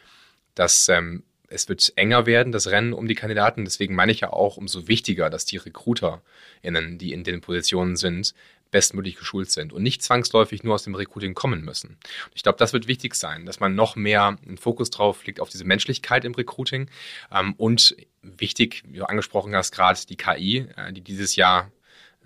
dass 0.54 0.88
ähm, 0.88 1.22
es 1.48 1.68
wird 1.68 1.92
enger 1.96 2.26
werden, 2.26 2.52
das 2.52 2.68
Rennen 2.68 2.92
um 2.92 3.06
die 3.06 3.14
Kandidaten. 3.14 3.64
Deswegen 3.64 3.94
meine 3.94 4.12
ich 4.12 4.20
ja 4.20 4.32
auch, 4.32 4.56
umso 4.56 4.88
wichtiger, 4.88 5.30
dass 5.30 5.44
die 5.44 5.58
RecruiterInnen, 5.58 6.98
die 6.98 7.12
in 7.12 7.24
den 7.24 7.40
Positionen 7.40 7.96
sind, 7.96 8.34
bestmöglich 8.70 9.16
geschult 9.16 9.50
sind 9.50 9.72
und 9.72 9.82
nicht 9.82 10.02
zwangsläufig 10.02 10.64
nur 10.64 10.74
aus 10.74 10.82
dem 10.82 10.94
Recruiting 10.94 11.34
kommen 11.34 11.64
müssen. 11.64 11.98
Ich 12.34 12.42
glaube, 12.42 12.58
das 12.58 12.72
wird 12.72 12.88
wichtig 12.88 13.14
sein, 13.14 13.46
dass 13.46 13.60
man 13.60 13.74
noch 13.74 13.96
mehr 13.96 14.36
einen 14.44 14.58
Fokus 14.58 14.90
drauf 14.90 15.24
legt 15.24 15.40
auf 15.40 15.48
diese 15.48 15.64
Menschlichkeit 15.64 16.24
im 16.24 16.34
Recruiting 16.34 16.90
ähm, 17.32 17.54
und 17.56 17.96
wichtig, 18.22 18.82
wie 18.86 18.98
du 18.98 19.04
angesprochen 19.04 19.54
hast, 19.54 19.72
gerade 19.72 20.00
die 20.08 20.16
KI, 20.16 20.66
äh, 20.76 20.92
die 20.92 21.00
dieses 21.00 21.36
Jahr 21.36 21.70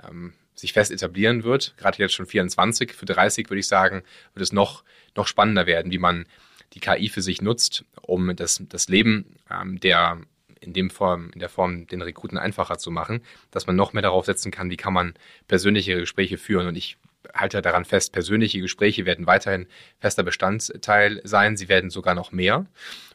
ähm, 0.08 0.32
sich 0.54 0.72
fest 0.72 0.90
etablieren 0.90 1.42
wird, 1.42 1.74
gerade 1.76 1.98
jetzt 1.98 2.14
schon 2.14 2.26
24, 2.26 2.92
für 2.92 3.06
30 3.06 3.48
würde 3.48 3.60
ich 3.60 3.66
sagen, 3.68 4.02
wird 4.34 4.42
es 4.42 4.52
noch, 4.52 4.84
noch 5.16 5.26
spannender 5.26 5.66
werden, 5.66 5.90
wie 5.90 5.98
man 5.98 6.26
die 6.74 6.80
KI 6.80 7.08
für 7.08 7.22
sich 7.22 7.42
nutzt, 7.42 7.84
um 8.02 8.36
das, 8.36 8.62
das 8.68 8.88
Leben 8.88 9.36
ähm, 9.50 9.80
der 9.80 10.20
in 10.60 10.72
dem 10.74 10.90
Form, 10.90 11.30
in 11.32 11.40
der 11.40 11.48
Form 11.48 11.86
den 11.86 12.02
Rekruten 12.02 12.38
einfacher 12.38 12.78
zu 12.78 12.90
machen, 12.90 13.22
dass 13.50 13.66
man 13.66 13.76
noch 13.76 13.92
mehr 13.92 14.02
darauf 14.02 14.26
setzen 14.26 14.50
kann, 14.50 14.70
wie 14.70 14.76
kann 14.76 14.92
man 14.92 15.14
persönliche 15.48 15.96
Gespräche 15.98 16.36
führen. 16.36 16.66
Und 16.66 16.76
ich 16.76 16.98
halte 17.34 17.62
daran 17.62 17.84
fest, 17.84 18.12
persönliche 18.12 18.60
Gespräche 18.60 19.06
werden 19.06 19.26
weiterhin 19.26 19.66
fester 19.98 20.22
Bestandteil 20.22 21.20
sein. 21.24 21.56
Sie 21.56 21.68
werden 21.68 21.90
sogar 21.90 22.14
noch 22.14 22.32
mehr. 22.32 22.66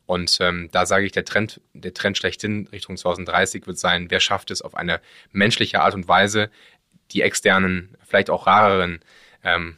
Und 0.05 0.37
ähm, 0.39 0.69
da 0.71 0.85
sage 0.85 1.05
ich, 1.05 1.11
der 1.11 1.25
Trend, 1.25 1.61
der 1.73 1.93
Trend 1.93 2.17
schlechthin 2.17 2.67
Richtung 2.71 2.95
2030 2.95 3.65
wird 3.65 3.79
sein, 3.79 4.11
wer 4.11 4.19
schafft 4.19 4.51
es 4.51 4.61
auf 4.61 4.75
eine 4.75 5.01
menschliche 5.31 5.81
Art 5.81 5.95
und 5.95 6.07
Weise, 6.07 6.51
die 7.11 7.21
externen, 7.21 7.95
vielleicht 8.05 8.29
auch 8.29 8.47
rareren 8.47 8.99
ähm, 9.43 9.77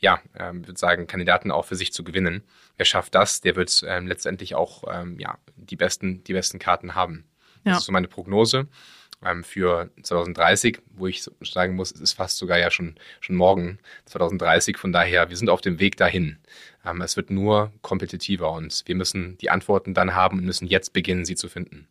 ja, 0.00 0.20
ähm, 0.38 0.66
würde 0.66 0.78
sagen, 0.78 1.06
Kandidaten 1.06 1.50
auch 1.50 1.64
für 1.64 1.76
sich 1.76 1.92
zu 1.92 2.04
gewinnen. 2.04 2.42
Wer 2.76 2.86
schafft 2.86 3.14
das, 3.14 3.40
der 3.40 3.56
wird 3.56 3.84
ähm, 3.86 4.06
letztendlich 4.06 4.54
auch 4.54 4.84
ähm, 4.92 5.18
ja, 5.18 5.38
die, 5.56 5.76
besten, 5.76 6.22
die 6.24 6.32
besten 6.32 6.58
Karten 6.58 6.94
haben. 6.94 7.24
Ja. 7.64 7.72
Das 7.72 7.80
ist 7.80 7.86
so 7.86 7.92
meine 7.92 8.08
Prognose 8.08 8.68
ähm, 9.24 9.42
für 9.42 9.90
2030, 10.02 10.80
wo 10.94 11.08
ich 11.08 11.24
sagen 11.40 11.74
muss, 11.74 11.90
es 11.90 12.00
ist 12.00 12.12
fast 12.12 12.38
sogar 12.38 12.58
ja 12.58 12.70
schon, 12.70 12.94
schon 13.20 13.34
morgen 13.34 13.78
2030. 14.06 14.78
Von 14.78 14.92
daher, 14.92 15.28
wir 15.28 15.36
sind 15.36 15.50
auf 15.50 15.60
dem 15.60 15.80
Weg 15.80 15.96
dahin. 15.96 16.38
Ähm, 16.84 17.02
es 17.02 17.16
wird 17.16 17.30
nur 17.30 17.72
kompetitiver 17.82 18.52
und 18.52 18.84
wir 18.86 18.94
müssen 18.94 19.36
die 19.38 19.50
Antworten 19.50 19.94
dann 19.94 20.14
haben 20.14 20.38
und 20.38 20.44
müssen 20.44 20.68
jetzt 20.68 20.92
beginnen, 20.92 21.24
sie 21.24 21.34
zu 21.34 21.48
finden. 21.48 21.88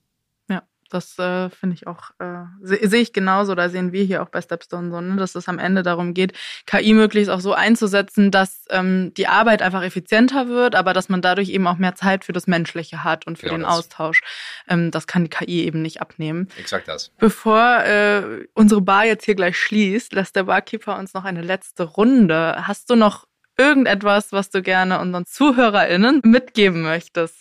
Das 0.89 1.17
äh, 1.19 1.49
finde 1.49 1.75
ich 1.75 1.87
auch, 1.87 2.11
äh, 2.19 2.45
sehe 2.61 2.87
seh 2.87 2.97
ich 2.97 3.13
genauso, 3.13 3.55
da 3.55 3.69
sehen 3.69 3.91
wir 3.91 4.03
hier 4.03 4.23
auch 4.23 4.29
bei 4.29 4.41
Stepstone 4.41 4.91
so, 4.91 5.01
ne, 5.01 5.15
dass 5.17 5.35
es 5.35 5.47
am 5.47 5.59
Ende 5.59 5.83
darum 5.83 6.13
geht, 6.13 6.33
KI 6.65 6.93
möglichst 6.93 7.29
auch 7.29 7.39
so 7.39 7.53
einzusetzen, 7.53 8.31
dass 8.31 8.65
ähm, 8.69 9.13
die 9.15 9.27
Arbeit 9.27 9.61
einfach 9.61 9.83
effizienter 9.83 10.47
wird, 10.47 10.75
aber 10.75 10.93
dass 10.93 11.09
man 11.09 11.21
dadurch 11.21 11.49
eben 11.49 11.67
auch 11.67 11.77
mehr 11.77 11.95
Zeit 11.95 12.25
für 12.25 12.33
das 12.33 12.47
Menschliche 12.47 13.03
hat 13.03 13.27
und 13.27 13.37
für 13.37 13.47
genau 13.47 13.57
den 13.57 13.63
das. 13.63 13.73
Austausch. 13.73 14.21
Ähm, 14.67 14.91
das 14.91 15.07
kann 15.07 15.23
die 15.23 15.29
KI 15.29 15.65
eben 15.65 15.81
nicht 15.81 16.01
abnehmen. 16.01 16.47
Exakt 16.57 16.87
das. 16.87 17.11
Bevor 17.17 17.83
äh, 17.83 18.47
unsere 18.53 18.81
Bar 18.81 19.05
jetzt 19.05 19.25
hier 19.25 19.35
gleich 19.35 19.57
schließt, 19.57 20.13
lässt 20.13 20.35
der 20.35 20.43
Barkeeper 20.43 20.97
uns 20.97 21.13
noch 21.13 21.25
eine 21.25 21.41
letzte 21.41 21.83
Runde. 21.83 22.67
Hast 22.67 22.89
du 22.89 22.95
noch 22.95 23.25
irgendetwas, 23.57 24.31
was 24.31 24.49
du 24.49 24.61
gerne 24.61 24.99
unseren 24.99 25.25
ZuhörerInnen 25.25 26.21
mitgeben 26.23 26.83
möchtest. 26.83 27.35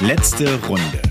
Letzte 0.00 0.62
Runde. 0.66 1.05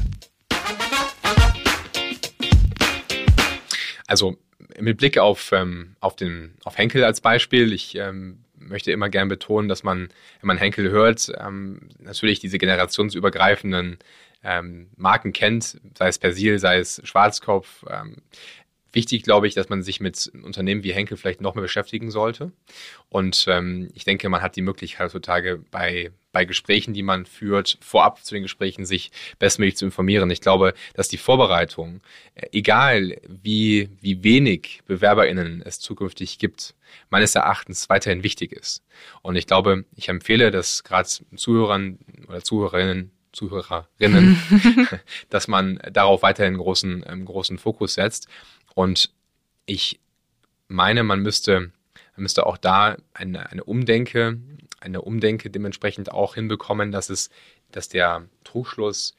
Also 4.07 4.37
mit 4.79 4.97
Blick 4.97 5.17
auf, 5.17 5.51
ähm, 5.51 5.95
auf, 5.99 6.15
den, 6.15 6.55
auf 6.63 6.77
Henkel 6.77 7.03
als 7.03 7.21
Beispiel, 7.21 7.73
ich 7.73 7.95
ähm, 7.95 8.45
möchte 8.57 8.91
immer 8.91 9.09
gern 9.09 9.27
betonen, 9.27 9.67
dass 9.67 9.83
man, 9.83 10.09
wenn 10.39 10.47
man 10.47 10.57
Henkel 10.57 10.89
hört, 10.89 11.31
ähm, 11.39 11.89
natürlich 11.99 12.39
diese 12.39 12.57
generationsübergreifenden 12.57 13.97
ähm, 14.43 14.89
Marken 14.95 15.33
kennt, 15.33 15.79
sei 15.97 16.07
es 16.07 16.19
Persil, 16.19 16.59
sei 16.59 16.77
es 16.77 17.01
Schwarzkopf. 17.03 17.85
Ähm, 17.89 18.17
wichtig, 18.91 19.23
glaube 19.23 19.47
ich, 19.47 19.53
dass 19.53 19.69
man 19.69 19.83
sich 19.83 19.99
mit 19.99 20.31
Unternehmen 20.43 20.83
wie 20.83 20.93
Henkel 20.93 21.17
vielleicht 21.17 21.41
noch 21.41 21.55
mehr 21.55 21.61
beschäftigen 21.61 22.11
sollte. 22.11 22.51
Und 23.09 23.45
ähm, 23.47 23.89
ich 23.93 24.05
denke, 24.05 24.29
man 24.29 24.41
hat 24.41 24.55
die 24.55 24.61
Möglichkeit 24.61 25.07
heutzutage 25.07 25.61
bei, 25.71 26.11
bei 26.35 26.43
Gesprächen, 26.43 26.93
die 26.93 27.01
man 27.01 27.25
führt, 27.25 27.77
vorab 27.79 28.21
zu 28.21 28.33
den 28.33 28.43
Gesprächen 28.43 28.85
sich 28.85 29.09
bestmöglich 29.39 29.77
zu 29.77 29.85
informieren. 29.85 30.29
Ich 30.31 30.41
glaube, 30.41 30.73
dass 30.93 31.07
die 31.07 31.17
Vorbereitung, 31.17 32.01
äh, 32.33 32.47
egal 32.51 33.15
wie, 33.25 33.87
wie 34.01 34.21
wenig 34.21 34.81
BewerberInnen 34.85 35.61
es 35.61 35.79
zukünftig 35.79 36.37
gibt, 36.37 36.75
meines 37.09 37.35
Erachtens 37.35 37.87
weiterhin 37.87 38.21
wichtig 38.21 38.51
ist. 38.51 38.83
Und 39.21 39.37
ich 39.37 39.47
glaube, 39.47 39.85
ich 39.95 40.09
empfehle 40.09 40.51
das 40.51 40.83
gerade 40.83 41.07
Zuhörern 41.37 41.99
oder 42.27 42.43
Zuhörerinnen 42.43 43.11
Zuhörerinnen, 43.31 44.37
dass 45.29 45.47
man 45.47 45.79
darauf 45.89 46.21
weiterhin 46.21 46.57
großen, 46.57 47.05
ähm, 47.07 47.23
großen 47.23 47.57
Fokus 47.57 47.93
setzt. 47.93 48.27
Und 48.73 49.09
ich 49.65 50.01
meine, 50.67 51.03
man 51.03 51.21
müsste, 51.21 51.71
man 52.15 52.23
müsste 52.23 52.45
auch 52.45 52.57
da 52.57 52.97
eine, 53.13 53.49
eine 53.51 53.63
Umdenke, 53.63 54.39
eine 54.79 55.01
Umdenke 55.01 55.49
dementsprechend 55.49 56.11
auch 56.11 56.35
hinbekommen, 56.35 56.91
dass 56.91 57.09
es, 57.09 57.29
dass 57.71 57.89
der 57.89 58.27
Trugschluss 58.43 59.15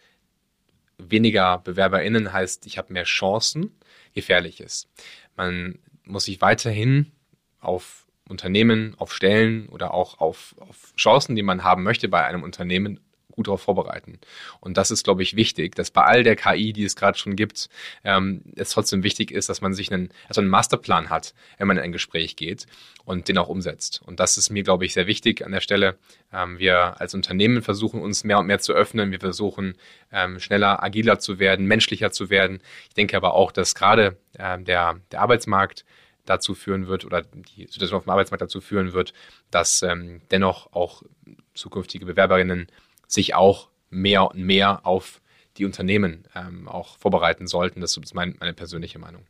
weniger 0.99 1.59
BewerberInnen 1.59 2.33
heißt, 2.33 2.67
ich 2.67 2.79
habe 2.79 2.93
mehr 2.93 3.05
Chancen, 3.05 3.79
gefährlich 4.15 4.61
ist. 4.61 4.89
Man 5.37 5.79
muss 6.05 6.25
sich 6.25 6.41
weiterhin 6.41 7.13
auf 7.61 8.07
Unternehmen, 8.29 8.95
auf 8.97 9.13
Stellen 9.13 9.69
oder 9.69 9.93
auch 9.93 10.19
auf, 10.19 10.55
auf 10.59 10.95
Chancen, 10.97 11.37
die 11.37 11.43
man 11.43 11.63
haben 11.63 11.83
möchte 11.83 12.09
bei 12.09 12.25
einem 12.25 12.43
Unternehmen 12.43 13.01
gut 13.37 13.47
darauf 13.47 13.63
vorbereiten. 13.63 14.19
Und 14.61 14.77
das 14.77 14.91
ist, 14.91 15.05
glaube 15.05 15.23
ich, 15.23 15.37
wichtig, 15.37 15.75
dass 15.75 15.91
bei 15.91 16.03
all 16.03 16.23
der 16.23 16.37
KI, 16.37 16.73
die 16.73 16.85
es 16.85 16.97
gerade 16.97 17.17
schon 17.17 17.37
gibt, 17.37 17.69
ähm, 18.03 18.43
es 18.57 18.71
trotzdem 18.71 19.03
wichtig 19.03 19.31
ist, 19.31 19.49
dass 19.49 19.61
man 19.61 19.75
sich 19.75 19.93
einen, 19.93 20.11
also 20.29 20.41
einen 20.41 20.51
Masterplan 20.51 21.11
hat, 21.11 21.35
wenn 21.59 21.69
man 21.69 21.77
in 21.77 21.85
ein 21.85 21.93
Gespräch 21.93 22.35
geht 22.35 22.67
und 23.05 23.29
den 23.29 23.39
auch 23.39 23.49
umsetzt. 23.49 24.03
Und 24.05 24.19
das 24.19 24.39
ist 24.39 24.51
mir, 24.51 24.65
glaube 24.65 24.87
ich, 24.87 24.95
sehr 24.95 25.07
wichtig 25.07 25.45
an 25.45 25.53
der 25.53 25.61
Stelle. 25.61 25.99
Ähm, 26.33 26.59
wir 26.59 27.01
als 27.01 27.15
Unternehmen 27.15 27.63
versuchen 27.63 28.01
uns 28.01 28.25
mehr 28.25 28.39
und 28.39 28.47
mehr 28.47 28.59
zu 28.59 28.73
öffnen. 28.73 29.13
Wir 29.13 29.21
versuchen 29.21 29.77
ähm, 30.11 30.41
schneller, 30.41 30.83
agiler 30.83 31.19
zu 31.19 31.39
werden, 31.39 31.67
menschlicher 31.67 32.11
zu 32.11 32.31
werden. 32.31 32.61
Ich 32.89 32.95
denke 32.95 33.17
aber 33.17 33.35
auch, 33.35 33.53
dass 33.53 33.75
gerade 33.75 34.17
ähm, 34.39 34.65
der, 34.65 34.99
der 35.13 35.21
Arbeitsmarkt 35.21 35.85
dazu 36.25 36.55
führen 36.55 36.89
wird 36.89 37.05
oder 37.05 37.23
die 37.23 37.67
Situation 37.67 37.99
auf 37.99 38.05
dem 38.05 38.11
Arbeitsmarkt 38.11 38.43
dazu 38.43 38.61
führen 38.61 38.93
wird, 38.93 39.13
dass 39.51 39.83
ähm, 39.83 40.21
dennoch 40.31 40.73
auch 40.73 41.03
zukünftige 41.55 42.07
Bewerberinnen 42.07 42.67
sich 43.07 43.35
auch 43.35 43.69
mehr 43.91 44.31
und 44.31 44.39
mehr 44.39 44.87
auf 44.87 45.21
die 45.57 45.65
Unternehmen 45.65 46.25
ähm, 46.35 46.69
auch 46.69 46.99
vorbereiten 46.99 47.47
sollten. 47.47 47.81
Das 47.81 47.97
ist 47.97 48.15
mein, 48.15 48.37
meine 48.41 48.53
persönliche 48.53 48.99
Meinung. 48.99 49.23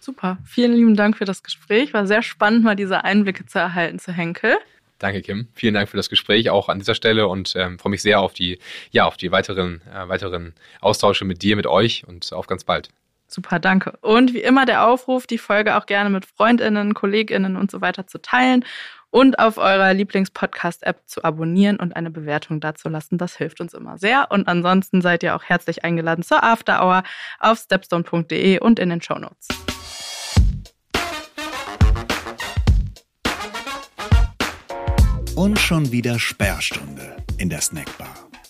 Super. 0.00 0.38
Vielen 0.44 0.72
lieben 0.72 0.96
Dank 0.96 1.16
für 1.18 1.24
das 1.24 1.42
Gespräch. 1.42 1.92
War 1.92 2.06
sehr 2.06 2.22
spannend, 2.22 2.64
mal 2.64 2.76
diese 2.76 3.04
Einblicke 3.04 3.44
zu 3.44 3.58
erhalten 3.58 3.98
zu 3.98 4.12
Henkel. 4.12 4.56
Danke, 4.98 5.22
Kim. 5.22 5.48
Vielen 5.54 5.74
Dank 5.74 5.88
für 5.88 5.96
das 5.96 6.08
Gespräch 6.08 6.50
auch 6.50 6.68
an 6.68 6.78
dieser 6.78 6.94
Stelle 6.94 7.28
und 7.28 7.54
ähm, 7.56 7.78
freue 7.78 7.90
mich 7.90 8.02
sehr 8.02 8.20
auf 8.20 8.32
die, 8.32 8.58
ja, 8.90 9.04
auf 9.04 9.16
die 9.16 9.30
weiteren, 9.30 9.80
äh, 9.92 10.08
weiteren 10.08 10.54
Austausche 10.80 11.24
mit 11.24 11.42
dir, 11.42 11.54
mit 11.56 11.66
euch 11.66 12.04
und 12.06 12.32
auf 12.32 12.46
ganz 12.46 12.64
bald. 12.64 12.88
Super, 13.28 13.58
danke. 13.58 13.98
Und 14.00 14.32
wie 14.32 14.40
immer 14.40 14.64
der 14.64 14.86
Aufruf, 14.86 15.26
die 15.26 15.38
Folge 15.38 15.76
auch 15.76 15.84
gerne 15.84 16.08
mit 16.08 16.24
Freundinnen, 16.24 16.94
Kolleginnen 16.94 17.56
und 17.56 17.70
so 17.70 17.82
weiter 17.82 18.06
zu 18.06 18.20
teilen 18.22 18.64
und 19.10 19.38
auf 19.38 19.58
eurer 19.58 19.94
Lieblingspodcast-App 19.94 21.02
zu 21.06 21.24
abonnieren 21.24 21.76
und 21.76 21.96
eine 21.96 22.10
Bewertung 22.10 22.60
dazulassen. 22.60 23.18
Das 23.18 23.36
hilft 23.36 23.60
uns 23.60 23.74
immer 23.74 23.98
sehr. 23.98 24.26
Und 24.30 24.48
ansonsten 24.48 25.00
seid 25.00 25.22
ihr 25.22 25.34
auch 25.34 25.44
herzlich 25.44 25.84
eingeladen 25.84 26.22
zur 26.22 26.42
After 26.42 26.82
Hour 26.82 27.02
auf 27.38 27.58
stepstone.de 27.58 28.60
und 28.60 28.78
in 28.78 28.90
den 28.90 29.02
Show 29.02 29.18
Notes. 29.18 29.48
Und 35.34 35.58
schon 35.58 35.92
wieder 35.92 36.18
Sperrstunde 36.18 37.16
in 37.38 37.48
der 37.48 37.60
Snackbar. 37.60 38.27